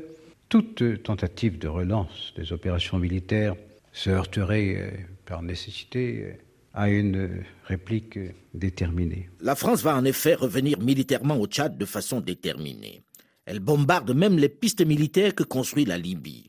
Toute 0.51 1.03
tentative 1.03 1.59
de 1.59 1.69
relance 1.69 2.35
des 2.37 2.53
opérations 2.53 2.99
militaires 2.99 3.57
se 3.97 4.11
heurterait 4.11 4.77
euh, 4.77 4.91
par 5.25 5.43
nécessité 5.43 6.23
euh, 6.23 6.33
à 6.75 6.91
une 6.91 7.43
réplique 7.65 8.19
déterminée. 8.53 9.31
La 9.41 9.57
France 9.57 9.83
va 9.83 9.97
en 9.97 10.05
effet 10.05 10.35
revenir 10.35 10.79
militairement 10.79 11.39
au 11.39 11.47
Tchad 11.47 11.79
de 11.79 11.87
façon 11.87 12.21
déterminée. 12.21 13.03
Elle 13.47 13.61
bombarde 13.61 14.15
même 14.15 14.37
les 14.37 14.51
pistes 14.51 14.85
militaires 14.85 15.35
que 15.35 15.45
construit 15.45 15.87
la 15.87 15.97
Libye. 15.97 16.45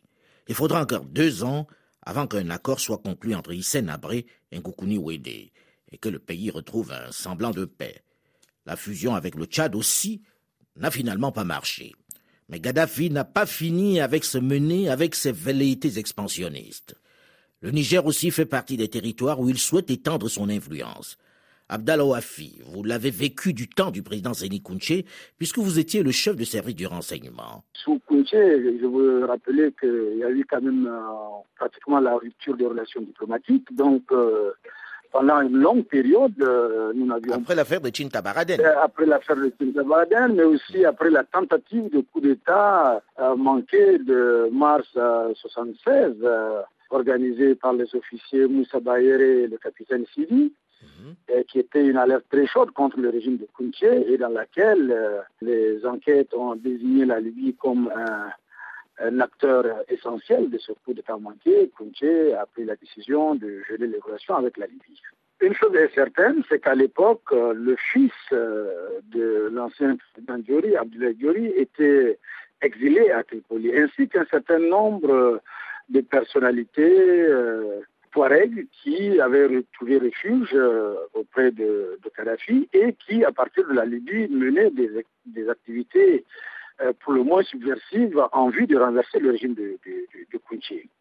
Il 0.50 0.56
faudra 0.56 0.82
encore 0.82 1.06
deux 1.06 1.46
ans 1.46 1.68
avant 2.02 2.28
qu'un 2.28 2.50
accord 2.50 2.82
soit 2.82 2.98
conclu 2.98 3.34
entre 3.34 3.54
Hissène 3.54 3.90
Abré 3.90 4.26
et 4.52 4.60
Ngoukouni 4.60 4.98
Ouédé, 4.98 5.54
et 5.92 5.98
que 5.98 6.10
le 6.10 6.20
pays 6.20 6.50
retrouve 6.50 6.92
un 6.92 7.12
semblant 7.14 7.52
de 7.52 7.64
paix. 7.64 8.02
La 8.66 8.76
fusion 8.76 9.16
avec 9.16 9.36
le 9.36 9.46
Tchad 9.46 9.74
aussi 9.74 10.22
n'a 10.76 10.92
finalement 10.92 11.32
pas 11.32 11.46
marché. 11.46 11.94
Mais 12.50 12.60
Gaddafi 12.60 13.10
n'a 13.10 13.24
pas 13.24 13.46
fini 13.46 14.02
avec 14.02 14.26
se 14.26 14.38
mener 14.38 14.90
avec 14.90 15.16
ses 15.16 15.32
velléités 15.32 15.98
expansionnistes. 15.98 16.96
Le 17.62 17.72
Niger 17.72 18.06
aussi 18.06 18.30
fait 18.30 18.46
partie 18.46 18.78
des 18.78 18.88
territoires 18.88 19.40
où 19.40 19.50
il 19.50 19.58
souhaite 19.58 19.90
étendre 19.90 20.30
son 20.30 20.48
influence. 20.48 21.18
Abdallah 21.70 22.06
Ouafi, 22.06 22.62
vous 22.68 22.84
l'avez 22.84 23.10
vécu 23.10 23.52
du 23.52 23.68
temps 23.68 23.90
du 23.90 24.04
président 24.04 24.32
Zéni 24.34 24.62
Kounché, 24.62 25.06
puisque 25.38 25.58
vous 25.58 25.80
étiez 25.80 26.04
le 26.04 26.12
chef 26.12 26.36
de 26.36 26.44
service 26.44 26.76
du 26.76 26.86
renseignement. 26.86 27.64
Sous 27.74 28.00
Kounché, 28.08 28.78
je 28.80 28.86
veux 28.86 29.26
rappeler 29.26 29.74
qu'il 29.80 30.18
y 30.20 30.24
a 30.24 30.30
eu 30.30 30.46
quand 30.48 30.62
même 30.62 30.86
euh, 30.88 31.00
pratiquement 31.58 32.00
la 32.00 32.16
rupture 32.16 32.56
des 32.56 32.66
relations 32.68 33.02
diplomatiques. 33.02 33.76
Donc, 33.76 34.04
euh, 34.12 34.52
pendant 35.12 35.42
une 35.42 35.58
longue 35.58 35.84
période, 35.86 36.40
euh, 36.42 36.94
nous 36.96 37.08
n'avions... 37.08 37.34
Après 37.34 37.56
l'affaire 37.56 37.82
de 37.82 38.22
Baraden. 38.22 38.62
Après 38.82 39.08
l'affaire 39.08 39.36
de 39.36 39.82
Baraden, 39.82 40.36
mais 40.36 40.44
aussi 40.44 40.86
après 40.86 41.10
la 41.10 41.24
tentative 41.24 41.90
de 41.92 42.02
coup 42.02 42.22
d'État 42.22 43.02
manqué 43.36 43.98
de 43.98 44.48
mars 44.54 44.88
1976, 44.96 46.16
organisée 46.90 47.56
par 47.56 47.74
les 47.74 47.94
officiers 47.96 48.48
Moussa 48.48 48.80
Bayere 48.80 49.22
et 49.22 49.48
le 49.48 49.58
capitaine 49.58 50.06
Sidi. 50.14 50.54
Mhm. 50.84 51.44
qui 51.48 51.60
était 51.60 51.86
une 51.86 51.98
alerte 51.98 52.26
très 52.30 52.46
chaude 52.46 52.72
contre 52.72 53.00
le 53.00 53.10
régime 53.10 53.38
de 53.38 53.48
Kounché 53.56 54.12
et 54.12 54.18
dans 54.18 54.30
laquelle 54.30 54.92
euh, 54.92 55.22
les 55.42 55.84
enquêtes 55.86 56.34
ont 56.34 56.56
désigné 56.56 57.06
la 57.06 57.20
Libye 57.20 57.56
comme 57.56 57.92
un, 57.96 58.32
acteur 59.20 59.64
essentiel 59.90 60.50
de 60.50 60.58
ce 60.58 60.72
coup 60.72 60.94
d'État 60.94 61.18
manqué. 61.18 61.70
Kounché 61.78 62.34
a 62.34 62.46
pris 62.48 62.66
la 62.66 62.76
décision 62.76 63.36
de 63.36 63.62
geler 63.68 63.88
les 63.88 64.00
relations 64.00 64.36
avec 64.36 64.58
la 64.58 64.66
Libye. 64.66 65.02
Une 65.40 65.54
chose 65.54 65.76
est 65.76 65.94
certaine, 65.94 66.44
c'est 66.50 66.60
qu'à 66.60 66.74
l'époque, 66.74 67.32
euh, 67.32 67.54
le 67.54 67.76
fils 67.76 68.12
euh, 68.32 69.00
de 69.12 69.50
l'ancien 69.52 69.98
président 69.98 70.40
Diori, 70.40 70.76
Abdoulaye 70.76 71.14
Diori, 71.14 71.46
était 71.58 72.18
exilé 72.62 73.12
à 73.12 73.24
Tripoli, 73.24 73.72
ainsi 73.78 74.08
qu'un 74.10 74.26
certain 74.26 74.58
nombre 74.58 75.40
de 75.90 76.02
personnalités 76.02 77.68
qui 78.84 79.20
avait 79.20 79.46
retrouvé 79.46 79.98
refuge 79.98 80.50
euh, 80.54 80.96
auprès 81.14 81.52
de, 81.52 82.00
Kadhafi 82.16 82.68
et 82.74 82.94
qui, 82.94 83.24
à 83.24 83.32
partir 83.32 83.68
de 83.68 83.74
la 83.74 83.86
Libye, 83.86 84.28
menait 84.30 84.72
des, 84.72 84.90
des 85.26 85.50
activités 85.50 86.26
euh, 86.82 86.94
pour 87.00 87.14
le 87.14 87.24
moins 87.24 87.44
subversives 87.44 88.20
en 88.32 88.50
vue 88.50 88.66
de 88.66 88.78
renverser 88.78 89.20
le 89.20 89.32
régime 89.32 89.54
de, 89.54 89.78
de, 89.86 90.08
de 90.34 90.40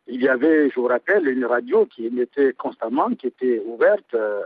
Il 0.09 0.23
y 0.23 0.29
avait, 0.29 0.69
je 0.69 0.75
vous 0.75 0.87
rappelle, 0.87 1.27
une 1.29 1.45
radio 1.47 1.87
qui 1.87 2.07
émettait 2.07 2.53
constamment, 2.53 3.09
qui 3.11 3.29
était 3.29 3.63
ouverte 3.65 4.15
euh, 4.15 4.43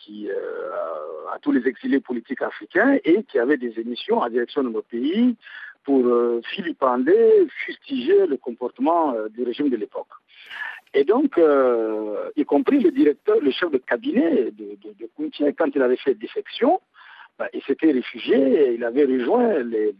qui, 0.00 0.30
à 0.30 1.38
tous 1.40 1.52
les 1.52 1.68
exilés 1.68 2.00
politiques 2.00 2.40
africains 2.40 2.98
et 3.04 3.22
qui 3.24 3.38
avait 3.38 3.58
des 3.58 3.78
émissions 3.78 4.18
en 4.18 4.30
direction 4.30 4.62
de 4.62 4.70
nos 4.70 4.80
pays 4.80 5.36
pour 5.90 6.04
filipender, 6.54 7.48
fustiger 7.64 8.26
le 8.26 8.36
comportement 8.36 9.12
du 9.34 9.42
régime 9.42 9.70
de 9.70 9.76
l'époque. 9.76 10.14
Et 10.92 11.04
donc, 11.04 11.38
euh, 11.38 12.30
y 12.36 12.44
compris 12.44 12.80
le 12.80 12.90
directeur, 12.90 13.36
le 13.40 13.50
chef 13.50 13.70
de 13.70 13.78
cabinet 13.78 14.50
de, 14.50 14.76
de, 14.82 15.52
quand 15.56 15.68
il 15.74 15.82
avait 15.82 15.96
fait 15.96 16.14
défection, 16.14 16.80
bah, 17.38 17.48
il 17.52 17.62
s'était 17.62 17.92
réfugié 17.92 18.36
et 18.36 18.74
il 18.74 18.84
avait 18.84 19.04
rejoint 19.04 19.60
les, 19.60 19.94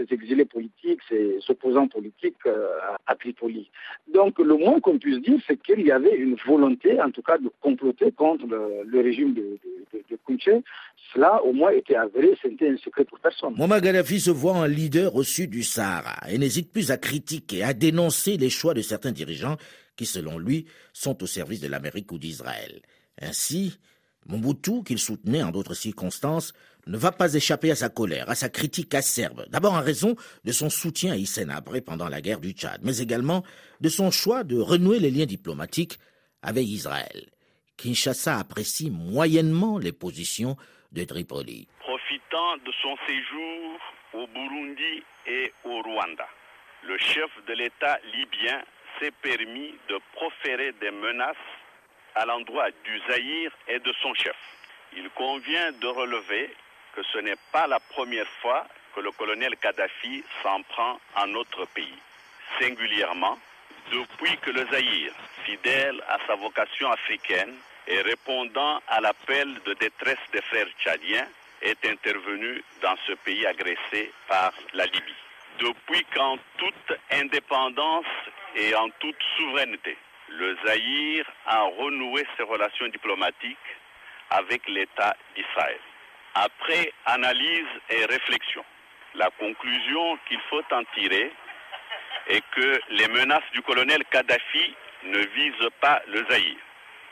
ses 0.00 0.14
exilés 0.14 0.44
politiques, 0.44 1.00
ses 1.08 1.38
opposants 1.48 1.88
politiques 1.88 2.36
euh, 2.46 2.68
à, 3.06 3.14
Tripoli. 3.14 3.70
Donc, 4.12 4.38
le 4.38 4.56
moins 4.56 4.80
qu'on 4.80 4.98
puisse 4.98 5.20
dire, 5.20 5.38
c'est 5.46 5.60
qu'il 5.60 5.80
y 5.82 5.90
avait 5.90 6.16
une 6.16 6.36
volonté, 6.46 7.00
en 7.00 7.10
tout 7.10 7.22
cas, 7.22 7.38
de 7.38 7.50
comploter 7.60 8.12
contre 8.12 8.46
le, 8.46 9.00
régime 9.00 9.34
de, 9.34 9.58
de, 9.92 10.62
Cela, 11.12 11.42
au 11.44 11.52
moins, 11.52 11.70
était 11.70 11.96
avéré, 11.96 12.36
c'était 12.42 12.68
un 12.68 12.76
secret 12.76 13.04
pour 13.04 13.18
personne. 13.18 13.54
Mohamed 13.56 13.82
Gaddafi 13.82 14.20
se 14.20 14.30
voit 14.30 14.56
un 14.56 14.68
leader 14.68 15.14
au 15.14 15.22
sud 15.22 15.50
du 15.50 15.62
Sahara 15.62 16.30
et 16.30 16.38
n'hésite 16.38 16.72
plus 16.72 16.90
à 16.90 16.96
critiquer, 16.96 17.62
à 17.62 17.74
dénoncer 17.74 18.36
les 18.36 18.50
choix 18.50 18.74
de 18.74 18.82
certains 18.82 19.12
dirigeants 19.12 19.56
qui, 19.96 20.06
selon 20.06 20.38
lui, 20.38 20.66
sont 20.92 21.22
au 21.22 21.26
service 21.26 21.60
de 21.60 21.68
l'Amérique 21.68 22.10
ou 22.12 22.18
d'Israël. 22.18 22.80
Ainsi, 23.20 23.78
Mobutu, 24.26 24.82
qu'il 24.84 24.98
soutenait 24.98 25.42
en 25.42 25.50
d'autres 25.50 25.74
circonstances, 25.74 26.54
ne 26.86 26.96
va 26.96 27.12
pas 27.12 27.34
échapper 27.34 27.70
à 27.70 27.74
sa 27.74 27.88
colère, 27.88 28.28
à 28.30 28.34
sa 28.34 28.48
critique 28.48 28.94
acerbe, 28.94 29.46
d'abord 29.48 29.74
en 29.74 29.82
raison 29.82 30.16
de 30.44 30.52
son 30.52 30.70
soutien 30.70 31.12
à 31.12 31.16
Hissène 31.16 31.54
pendant 31.84 32.08
la 32.08 32.20
guerre 32.20 32.40
du 32.40 32.52
Tchad, 32.52 32.80
mais 32.82 32.98
également 32.98 33.44
de 33.80 33.88
son 33.88 34.10
choix 34.10 34.44
de 34.44 34.58
renouer 34.58 34.98
les 34.98 35.10
liens 35.10 35.26
diplomatiques 35.26 35.98
avec 36.42 36.66
Israël. 36.66 37.28
Kinshasa 37.76 38.38
apprécie 38.38 38.90
moyennement 38.90 39.78
les 39.78 39.92
positions 39.92 40.56
de 40.92 41.04
Tripoli. 41.04 41.68
Profitant 41.78 42.56
de 42.58 42.72
son 42.82 42.96
séjour 43.06 43.80
au 44.14 44.26
Burundi 44.26 45.02
et 45.26 45.52
au 45.64 45.80
Rwanda, 45.82 46.26
le 46.82 46.98
chef 46.98 47.30
de 47.46 47.54
l'État 47.54 47.98
libyen 48.12 48.60
s'est 48.98 49.12
permis 49.22 49.74
de 49.88 49.98
proférer 50.12 50.72
des 50.80 50.90
menaces 50.90 51.36
à 52.14 52.26
l'endroit 52.26 52.70
du 52.84 53.00
Zaïre 53.08 53.52
et 53.68 53.78
de 53.78 53.92
son 54.02 54.12
chef. 54.14 54.36
Il 54.96 55.08
convient 55.10 55.72
de 55.72 55.86
relever 55.86 56.50
que 56.94 57.02
ce 57.12 57.18
n'est 57.18 57.38
pas 57.52 57.66
la 57.66 57.80
première 57.80 58.28
fois 58.42 58.66
que 58.94 59.00
le 59.00 59.10
colonel 59.12 59.56
Kadhafi 59.56 60.24
s'en 60.42 60.62
prend 60.62 61.00
à 61.16 61.26
notre 61.26 61.64
pays. 61.66 61.98
Singulièrement, 62.58 63.38
depuis 63.92 64.36
que 64.38 64.50
le 64.50 64.66
Zaïre, 64.66 65.12
fidèle 65.44 66.02
à 66.08 66.18
sa 66.26 66.34
vocation 66.36 66.90
africaine 66.90 67.54
et 67.86 68.00
répondant 68.02 68.80
à 68.88 69.00
l'appel 69.00 69.60
de 69.64 69.74
détresse 69.74 70.18
des 70.32 70.42
frères 70.42 70.68
tchadiens, 70.80 71.26
est 71.62 71.84
intervenu 71.84 72.62
dans 72.82 72.96
ce 73.06 73.12
pays 73.12 73.46
agressé 73.46 74.12
par 74.28 74.52
la 74.72 74.86
Libye. 74.86 75.14
Depuis 75.58 76.04
qu'en 76.14 76.38
toute 76.56 76.98
indépendance 77.10 78.06
et 78.54 78.74
en 78.74 78.88
toute 78.98 79.22
souveraineté, 79.36 79.96
le 80.28 80.56
Zaïre 80.64 81.26
a 81.46 81.62
renoué 81.62 82.26
ses 82.36 82.44
relations 82.44 82.88
diplomatiques 82.88 83.58
avec 84.30 84.66
l'État 84.68 85.16
d'Israël. 85.36 85.80
Après 86.34 86.92
analyse 87.06 87.66
et 87.90 88.04
réflexion, 88.04 88.64
la 89.14 89.30
conclusion 89.38 90.18
qu'il 90.28 90.40
faut 90.48 90.62
en 90.70 90.84
tirer 90.94 91.32
est 92.28 92.42
que 92.52 92.80
les 92.90 93.08
menaces 93.08 93.50
du 93.52 93.62
colonel 93.62 94.04
Kadhafi 94.10 94.74
ne 95.04 95.18
visent 95.18 95.68
pas 95.80 96.00
le 96.06 96.24
Zaïre. 96.30 96.56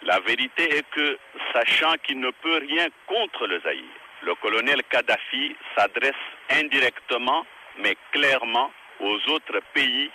La 0.03 0.21
vérité 0.21 0.77
est 0.77 0.89
que, 0.91 1.19
sachant 1.53 1.95
qu'il 2.05 2.21
ne 2.21 2.31
peut 2.31 2.59
rien 2.69 2.87
contre 3.07 3.47
le 3.47 3.61
Zaïre, 3.61 3.99
le 4.23 4.35
colonel 4.37 4.83
Kadhafi 4.85 5.57
s'adresse 5.77 6.15
indirectement 6.51 7.45
mais 7.79 7.97
clairement 8.13 8.73
aux 9.01 9.19
autres 9.31 9.61
pays 9.73 10.11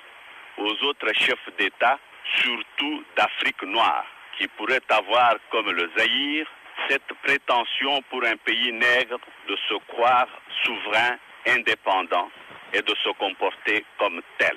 aux 0.58 0.84
autres 0.84 1.14
chefs 1.14 1.50
d'État, 1.58 2.00
surtout 2.42 3.04
d'Afrique 3.16 3.64
noire, 3.64 4.06
qui 4.38 4.48
pourraient 4.50 4.82
avoir 4.90 5.36
comme 5.50 5.72
le 5.72 5.90
Zaïre 5.98 6.48
cette 6.90 7.14
prétention 7.24 8.02
pour 8.10 8.24
un 8.24 8.38
pays 8.38 8.72
nègre 8.72 9.20
de 9.48 9.56
se 9.68 9.76
croire 9.88 10.28
souverain, 10.64 11.18
indépendant 11.48 12.30
et 12.74 12.82
de 12.82 12.96
se 13.04 13.10
comporter 13.18 13.86
comme 13.98 14.22
tel. 14.38 14.56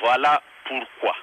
Voilà 0.00 0.42
pourquoi 0.66 1.14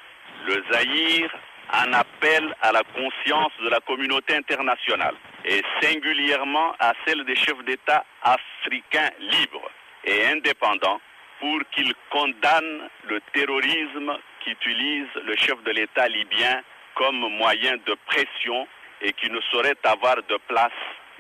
le 0.46 0.64
Zaïre 0.72 1.32
en 1.74 1.94
appelle 1.94 2.56
à 2.62 2.72
la 2.72 2.84
conscience 2.84 3.52
de 3.64 3.70
la 3.70 3.80
communauté 3.82 4.36
internationale 4.36 5.16
et 5.46 5.62
singulièrement 5.82 6.74
à 6.80 6.94
celle 7.06 7.24
des 7.26 7.36
chefs 7.36 7.64
d'État 7.66 8.04
africains 8.24 9.10
libres 9.20 9.72
et 10.04 10.26
indépendants 10.28 11.00
pour 11.40 11.60
qu'il 11.72 11.94
condamne 12.10 12.90
le 13.08 13.20
terrorisme 13.34 14.18
qu'utilise 14.44 15.08
le 15.24 15.36
chef 15.38 15.62
de 15.64 15.72
l'État 15.72 16.08
libyen 16.08 16.62
comme 16.96 17.20
moyen 17.38 17.78
de 17.86 17.96
pression 18.06 18.68
et 19.02 19.14
qui 19.14 19.30
ne 19.30 19.40
saurait 19.52 19.78
avoir 19.84 20.16
de 20.18 20.38
place 20.48 20.72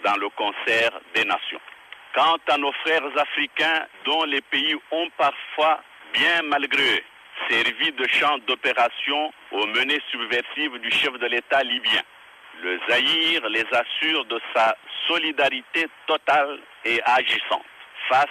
dans 0.04 0.16
le 0.18 0.30
concert 0.30 0.92
des 1.14 1.26
nations. 1.26 1.62
Quant 2.14 2.38
à 2.48 2.58
nos 2.58 2.72
frères 2.84 3.06
africains 3.18 3.86
dont 4.06 4.24
les 4.26 4.42
pays 4.42 4.76
ont 4.92 5.10
parfois, 5.18 5.82
bien 6.14 6.42
malgré 6.44 6.96
eux, 6.96 7.04
servi 7.50 7.92
de 7.94 8.08
champ 8.08 8.38
d'opération 8.48 9.34
aux 9.52 9.66
menées 9.68 10.02
subversives 10.12 10.78
du 10.80 10.92
chef 10.92 11.14
de 11.18 11.28
l'État 11.28 11.64
libyen, 11.64 12.02
le 12.62 12.80
Zaïre 12.88 13.48
les 13.50 13.66
assure 13.72 14.26
de 14.26 14.40
sa 14.54 14.76
solidarité 15.08 15.88
totale 16.06 16.60
et 16.86 17.02
agissante 17.06 17.66
face 18.10 18.28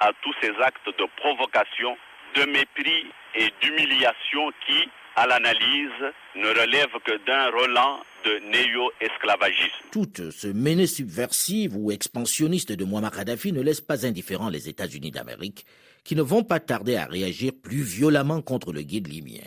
à 0.00 0.10
tous 0.22 0.34
ces 0.40 0.52
actes 0.62 0.86
de 0.98 1.06
provocation, 1.16 1.96
de 2.34 2.44
mépris 2.44 3.06
et 3.34 3.52
d'humiliation 3.60 4.52
qui, 4.66 4.88
à 5.16 5.26
l'analyse, 5.26 6.12
ne 6.36 6.48
relèvent 6.48 7.00
que 7.04 7.24
d'un 7.26 7.50
Roland 7.50 8.00
de 8.24 8.38
néo-esclavagisme. 8.50 9.88
Toute 9.92 10.30
ce 10.30 10.48
menée 10.48 10.86
subversive 10.86 11.76
ou 11.76 11.92
expansionniste 11.92 12.72
de 12.72 12.84
Muammar 12.84 13.12
Kadhafi 13.12 13.52
ne 13.52 13.60
laisse 13.60 13.80
pas 13.80 14.06
indifférents 14.06 14.48
les 14.48 14.68
États-Unis 14.68 15.10
d'Amérique, 15.10 15.66
qui 16.04 16.16
ne 16.16 16.22
vont 16.22 16.42
pas 16.42 16.60
tarder 16.60 16.96
à 16.96 17.06
réagir 17.06 17.52
plus 17.62 17.82
violemment 17.82 18.42
contre 18.42 18.72
le 18.72 18.82
guide 18.82 19.08
libyen. 19.08 19.46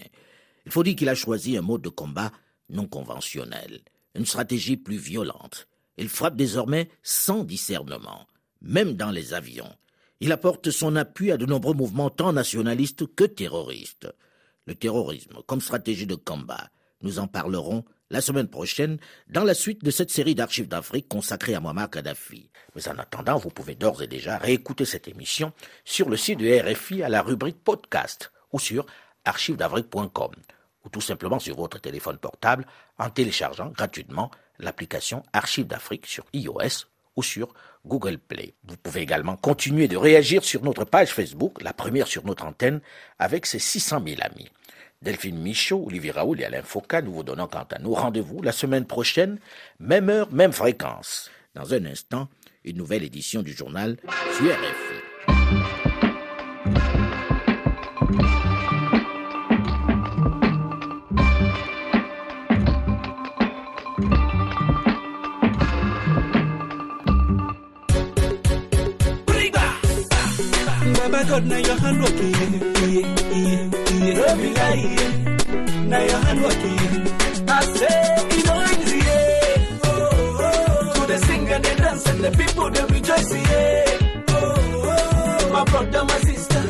Il 0.66 0.72
faut 0.72 0.84
dire 0.84 0.96
qu'il 0.96 1.10
a 1.10 1.16
choisi 1.16 1.58
un 1.58 1.62
mode 1.62 1.82
de 1.82 1.90
combat 1.90 2.32
non 2.70 2.88
conventionnel, 2.88 3.82
une 4.16 4.26
stratégie 4.26 4.78
plus 4.78 4.98
violente. 4.98 5.68
Il 5.98 6.10
frappe 6.10 6.36
désormais 6.36 6.90
sans 7.04 7.44
discernement, 7.44 8.28
même 8.62 8.94
dans 8.94 9.12
les 9.12 9.34
avions. 9.34 9.74
Il 10.20 10.32
apporte 10.32 10.72
son 10.72 10.96
appui 10.96 11.32
à 11.32 11.38
de 11.38 11.46
nombreux 11.46 11.74
mouvements 11.74 12.10
tant 12.10 12.34
nationalistes 12.34 13.06
que 13.16 13.24
terroristes. 13.24 14.08
Le 14.68 14.76
terrorisme 14.76 15.38
comme 15.48 15.62
stratégie 15.62 16.06
de 16.06 16.16
combat, 16.16 16.70
nous 17.02 17.20
en 17.20 17.28
parlerons 17.28 17.86
la 18.10 18.22
semaine 18.22 18.50
prochaine 18.50 18.98
dans 19.30 19.44
la 19.44 19.54
suite 19.54 19.84
de 19.84 19.92
cette 19.92 20.12
série 20.12 20.36
d'archives 20.36 20.68
d'Afrique 20.68 21.08
consacrée 21.08 21.56
à 21.56 21.62
Muammar 21.62 21.90
Kadhafi. 21.90 22.50
Mais 22.76 22.88
en 22.90 22.98
attendant, 22.98 23.38
vous 23.38 23.50
pouvez 23.50 23.76
d'ores 23.76 24.04
et 24.04 24.08
déjà 24.08 24.38
réécouter 24.38 24.84
cette 24.84 25.08
émission 25.08 25.54
sur 25.86 26.10
le 26.10 26.18
site 26.18 26.40
de 26.40 26.60
RFI 26.62 27.02
à 27.02 27.10
la 27.10 27.22
rubrique 27.22 27.64
podcast 27.64 28.32
ou 28.52 28.60
sur 28.60 28.86
archivesdafrique.com 29.26 30.32
ou 30.86 30.90
tout 30.90 31.02
simplement 31.02 31.40
sur 31.40 31.56
votre 31.56 31.80
téléphone 31.80 32.18
portable 32.18 32.66
en 32.98 33.10
téléchargeant 33.10 33.70
gratuitement 33.70 34.32
l'application 34.60 35.24
Archives 35.34 35.68
d'Afrique 35.68 36.08
sur 36.08 36.26
iOS 36.34 36.88
ou 37.18 37.24
sur 37.24 37.54
Google 37.86 38.18
Play. 38.18 38.54
Vous 38.66 38.78
pouvez 38.78 39.02
également 39.02 39.36
continuer 39.36 39.90
de 39.90 39.98
réagir 39.98 40.44
sur 40.44 40.64
notre 40.64 40.86
page 40.86 41.12
Facebook, 41.12 41.62
la 41.62 41.74
première 41.74 42.08
sur 42.08 42.26
notre 42.26 42.46
antenne, 42.46 42.80
avec 43.20 43.46
ses 43.46 43.60
600 43.60 44.02
000 44.08 44.22
amis. 44.22 44.50
Delphine 45.02 45.40
Michaud, 45.40 45.84
Olivier 45.86 46.12
Raoul 46.12 46.42
et 46.42 46.46
Alain 46.46 46.64
Foucault, 46.64 47.02
nous 47.04 47.14
vous 47.14 47.24
donnons 47.24 47.48
quant 47.48 47.68
à 47.70 47.80
nous 47.80 47.94
rendez-vous 47.94 48.42
la 48.42 48.52
semaine 48.52 48.86
prochaine, 48.86 49.40
même 49.80 50.10
heure, 50.10 50.32
même 50.32 50.54
fréquence. 50.54 51.30
Dans 51.54 51.74
un 51.74 51.86
instant, 51.86 52.30
une 52.64 52.78
nouvelle 52.78 53.04
édition 53.04 53.42
du 53.42 53.54
journal 53.54 53.98
sur 54.38 54.56
God, 71.28 71.46
now 71.46 71.58
your 71.58 71.76
hand 71.78 72.00
working. 72.02 72.32
Don't 74.16 74.38
be 74.42 74.54
lying. 74.54 75.90
Now 75.90 76.02
your 76.04 76.18
hand 76.26 76.42
working. 76.42 76.80
I 77.50 77.62
say, 77.76 78.28
you 78.38 78.44
know 78.44 78.62
it's 78.64 78.94
yeah. 78.94 79.80
Oh, 79.84 79.90
oh, 80.40 80.94
To 80.96 81.02
the 81.08 81.18
sing 81.26 81.50
and 81.50 81.64
the 81.66 81.76
dance 81.76 82.06
and 82.08 82.20
the 82.24 82.32
people 82.32 82.70
they 82.72 82.84
rejoice, 82.94 83.34
yeah. 83.34 83.98
Oh, 84.30 84.34
oh, 84.86 85.50
my 85.54 85.64
brother, 85.66 86.04
my 86.06 86.18
sister, 86.20 86.64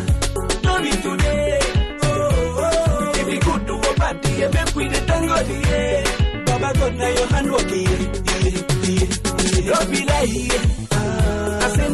don't 0.62 0.84
be 0.84 0.92
today. 0.92 1.60
Oh, 2.04 2.08
oh, 2.08 2.60
oh. 2.60 3.20
if 3.20 3.26
we 3.28 3.38
could 3.40 3.66
do 3.68 3.76
a 3.78 3.94
party, 3.96 4.32
yeah, 4.40 4.48
make 4.50 4.76
we 4.76 4.88
the 4.88 5.02
tango, 5.06 5.36
yeah. 5.70 6.46
Baba 6.46 6.74
God, 6.80 6.96
now 6.96 7.10
your 7.10 7.28
hand 7.28 7.52
working. 7.52 7.86
Don't 9.68 9.92
be 9.92 10.06
lying. 10.06 10.87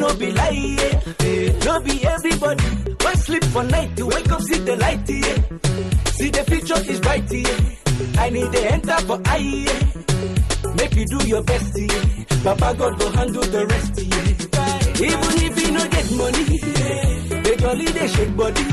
No 0.04 0.14
be 0.16 0.32
lie, 0.34 0.50
yeah. 0.52 1.66
No 1.66 1.80
be 1.80 2.06
everybody. 2.06 2.64
Why 3.04 3.14
sleep 3.14 3.44
for 3.46 3.64
night 3.64 3.96
to 3.96 4.06
wake 4.06 4.30
up, 4.34 4.42
see 4.42 4.60
the 4.60 4.76
light, 4.76 5.10
yeah. 5.10 6.12
See 6.18 6.30
the 6.30 6.44
future 6.44 6.92
is 6.92 7.00
bright, 7.00 7.32
yeah. 7.32 8.22
I 8.22 8.30
need 8.30 8.52
to 8.52 8.72
enter 8.74 8.98
for 9.08 9.22
I, 9.26 9.38
yeah. 9.38 10.76
Make 10.76 10.96
you 10.98 11.06
do 11.06 11.26
your 11.26 11.42
best, 11.44 11.72
yeah. 11.80 12.26
Papa 12.44 12.76
God 12.78 13.00
go 13.00 13.12
handle 13.12 13.44
the 13.44 13.66
rest, 13.66 13.94
yeah. 13.98 15.08
Even 15.08 15.34
if 15.48 15.62
you 15.62 15.72
no 15.72 15.88
get 15.88 16.12
money, 16.12 16.46
yeah. 16.60 17.42
They 17.44 17.56
jolly, 17.56 17.86
they 17.86 18.08
shake 18.10 18.36
body. 18.36 18.64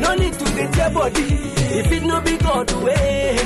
No 0.00 0.14
need 0.14 0.32
to 0.32 0.44
get 0.56 0.74
your 0.74 0.90
body. 0.90 1.26
If 1.80 1.92
it 1.92 2.02
no 2.02 2.20
be 2.22 2.36
God 2.38 2.72
way, 2.82 3.36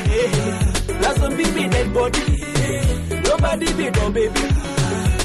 that's 1.01 1.19
some 1.19 1.37
baby 1.37 1.69
dead 1.69 1.93
body. 1.93 2.23
Nobody 3.27 3.73
be 3.75 3.91
no 3.91 4.11
baby. 4.13 4.74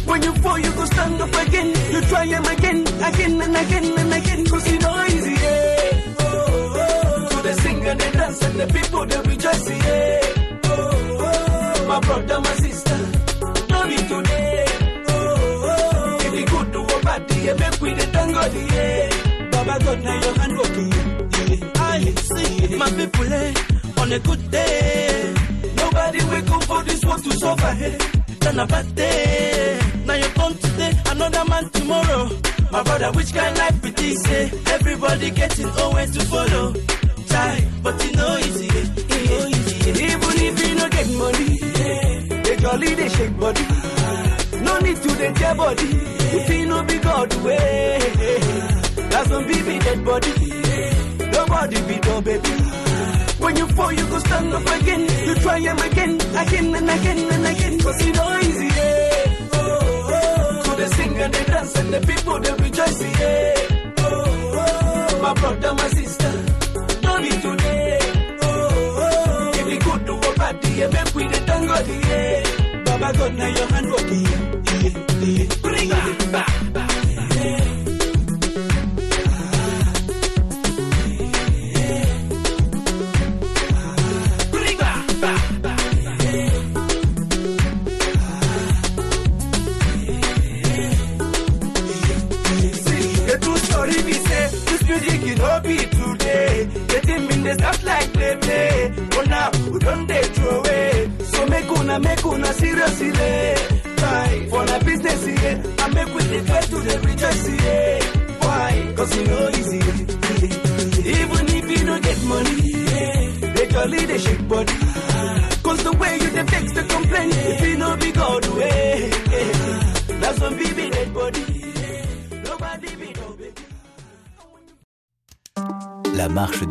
When 0.10 0.24
you 0.24 0.34
fall, 0.41 0.57
you 0.60 0.72
go 0.74 0.86
stand 0.86 1.22
up 1.22 1.34
again. 1.47 1.68
You 1.93 2.01
try 2.01 2.26
him 2.26 2.45
again, 2.45 2.80
again 3.10 3.41
and 3.41 3.55
again 3.55 3.99
and 3.99 4.14
again. 4.14 4.45
Cause 4.47 4.72
you 4.72 4.80
know 4.80 5.05
easy, 5.05 5.32
yeah. 5.32 6.16
Oh, 6.20 6.74
oh. 6.82 7.28
To 7.30 7.38
the 7.47 7.53
sing 7.62 7.86
and 7.88 7.99
the 7.99 8.12
dance 8.18 8.41
and 8.41 8.60
the 8.60 8.68
people 8.74 9.05
they 9.05 9.22
rejoice, 9.30 9.70
yeah. 9.70 10.62
Oh, 10.66 11.28
oh. 11.28 11.88
My 11.88 11.99
brother, 11.99 12.39
my 12.41 12.53
sister, 12.66 12.97
be 13.89 13.97
today. 14.12 14.66
Oh, 15.10 15.14
oh. 15.70 16.18
If 16.26 16.34
you 16.39 16.45
good 16.47 16.74
to 16.74 16.80
a 16.82 16.99
party, 17.07 17.36
yeah, 17.41 17.53
make 17.53 17.82
we 17.82 17.93
the 17.93 18.05
tango, 18.16 18.43
yeah. 18.76 19.49
Baba 19.51 19.84
God, 19.86 20.03
now 20.03 20.22
your 20.24 20.34
hand 20.39 20.57
working, 20.57 20.91
yeah. 20.91 21.72
I 21.76 21.99
see 22.28 22.76
my 22.78 22.89
people, 22.91 23.34
eh, 23.34 23.53
on 24.01 24.12
a 24.12 24.20
good 24.20 24.51
day. 24.51 25.36
Nobody 25.76 26.20
wake 26.32 26.49
up 26.51 26.64
for 26.64 26.84
this 26.84 27.05
world 27.05 27.24
to 27.26 27.32
suffer, 27.34 27.72
hey. 27.82 27.97
Then 28.39 28.57
a 28.60 28.66
bad 28.66 28.95
day. 28.95 29.80
Now 30.10 30.16
you 30.16 30.30
come 30.30 30.55
today, 30.57 30.91
another 31.05 31.45
man 31.45 31.70
tomorrow. 31.70 32.30
My 32.72 32.82
brother, 32.82 33.12
which 33.12 33.32
kind 33.32 33.55
life 33.55 33.86
it 33.86 34.01
is? 34.01 34.26
Eh? 34.26 34.49
Everybody 34.74 35.30
getting 35.30 35.68
nowhere 35.76 36.07
to 36.07 36.20
follow. 36.22 36.74
Try, 37.28 37.68
but 37.84 38.03
you 38.03 38.12
know 38.14 38.38
easy, 38.39 38.68
eh? 38.70 38.86
know 39.30 39.47
easy. 39.49 39.89
Eh? 39.91 40.10
Even 40.10 40.36
if 40.47 40.68
you 40.68 40.76
don't 40.80 40.91
get 40.91 41.10
money, 41.14 41.60
yeah. 41.62 42.41
they 42.41 42.55
jolly, 42.55 42.95
they 42.95 43.10
shake 43.10 43.39
body. 43.39 43.66
No 44.66 44.80
need 44.80 44.97
to 44.97 45.10
they 45.10 45.32
their 45.32 45.53
body. 45.53 45.89
If 46.39 46.49
you 46.49 46.66
know 46.66 46.84
be 46.86 46.97
God 46.97 47.34
way, 47.43 47.99
that's 49.12 49.30
when 49.30 49.47
be 49.47 49.78
dead 49.78 50.03
body. 50.03 50.34
Nobody 51.38 51.82
be 51.86 51.99
no 52.10 52.22
baby. 52.22 52.49
When 53.38 53.55
you 53.55 53.68
fall, 53.68 53.93
you 53.93 54.05
go 54.07 54.18
stand 54.18 54.53
up 54.55 54.82
again. 54.82 55.01
You 55.28 55.36
try 55.36 55.60
them 55.60 55.78
again, 55.78 56.16
again 56.36 56.74
and 56.74 56.89
again 56.89 57.32
and 57.32 57.38
and 61.80 61.93
the 61.93 61.99
people 62.01 62.39
they 62.39 62.53
rejoice, 62.63 63.01
yeah. 63.01 63.95
Oh, 63.99 64.51
oh. 64.61 65.21
My 65.21 65.34
brother, 65.34 65.73
my 65.73 65.88
sister, 65.89 66.32
don't 67.01 67.21
be 67.21 67.30
today. 67.30 67.99
Oh, 68.41 69.03
oh. 69.03 69.51
If 69.59 69.65
we 69.65 69.77
good 69.77 70.05
to 70.07 70.13
a 70.13 70.34
party, 70.36 70.69
yeah, 70.80 70.88
make 70.88 71.15
we 71.15 71.23
the 71.27 71.39
tango, 71.47 71.75
yeah. 72.09 72.84
Baba 72.86 73.17
God, 73.17 73.34
now 73.36 73.47
your 73.47 73.67
hand 73.67 73.88
working, 73.91 74.23
yeah, 74.23 74.41
yeah, 74.84 74.89
yeah. 75.25 75.55
Bring 75.61 75.89
it 75.91 76.32
back, 76.32 76.68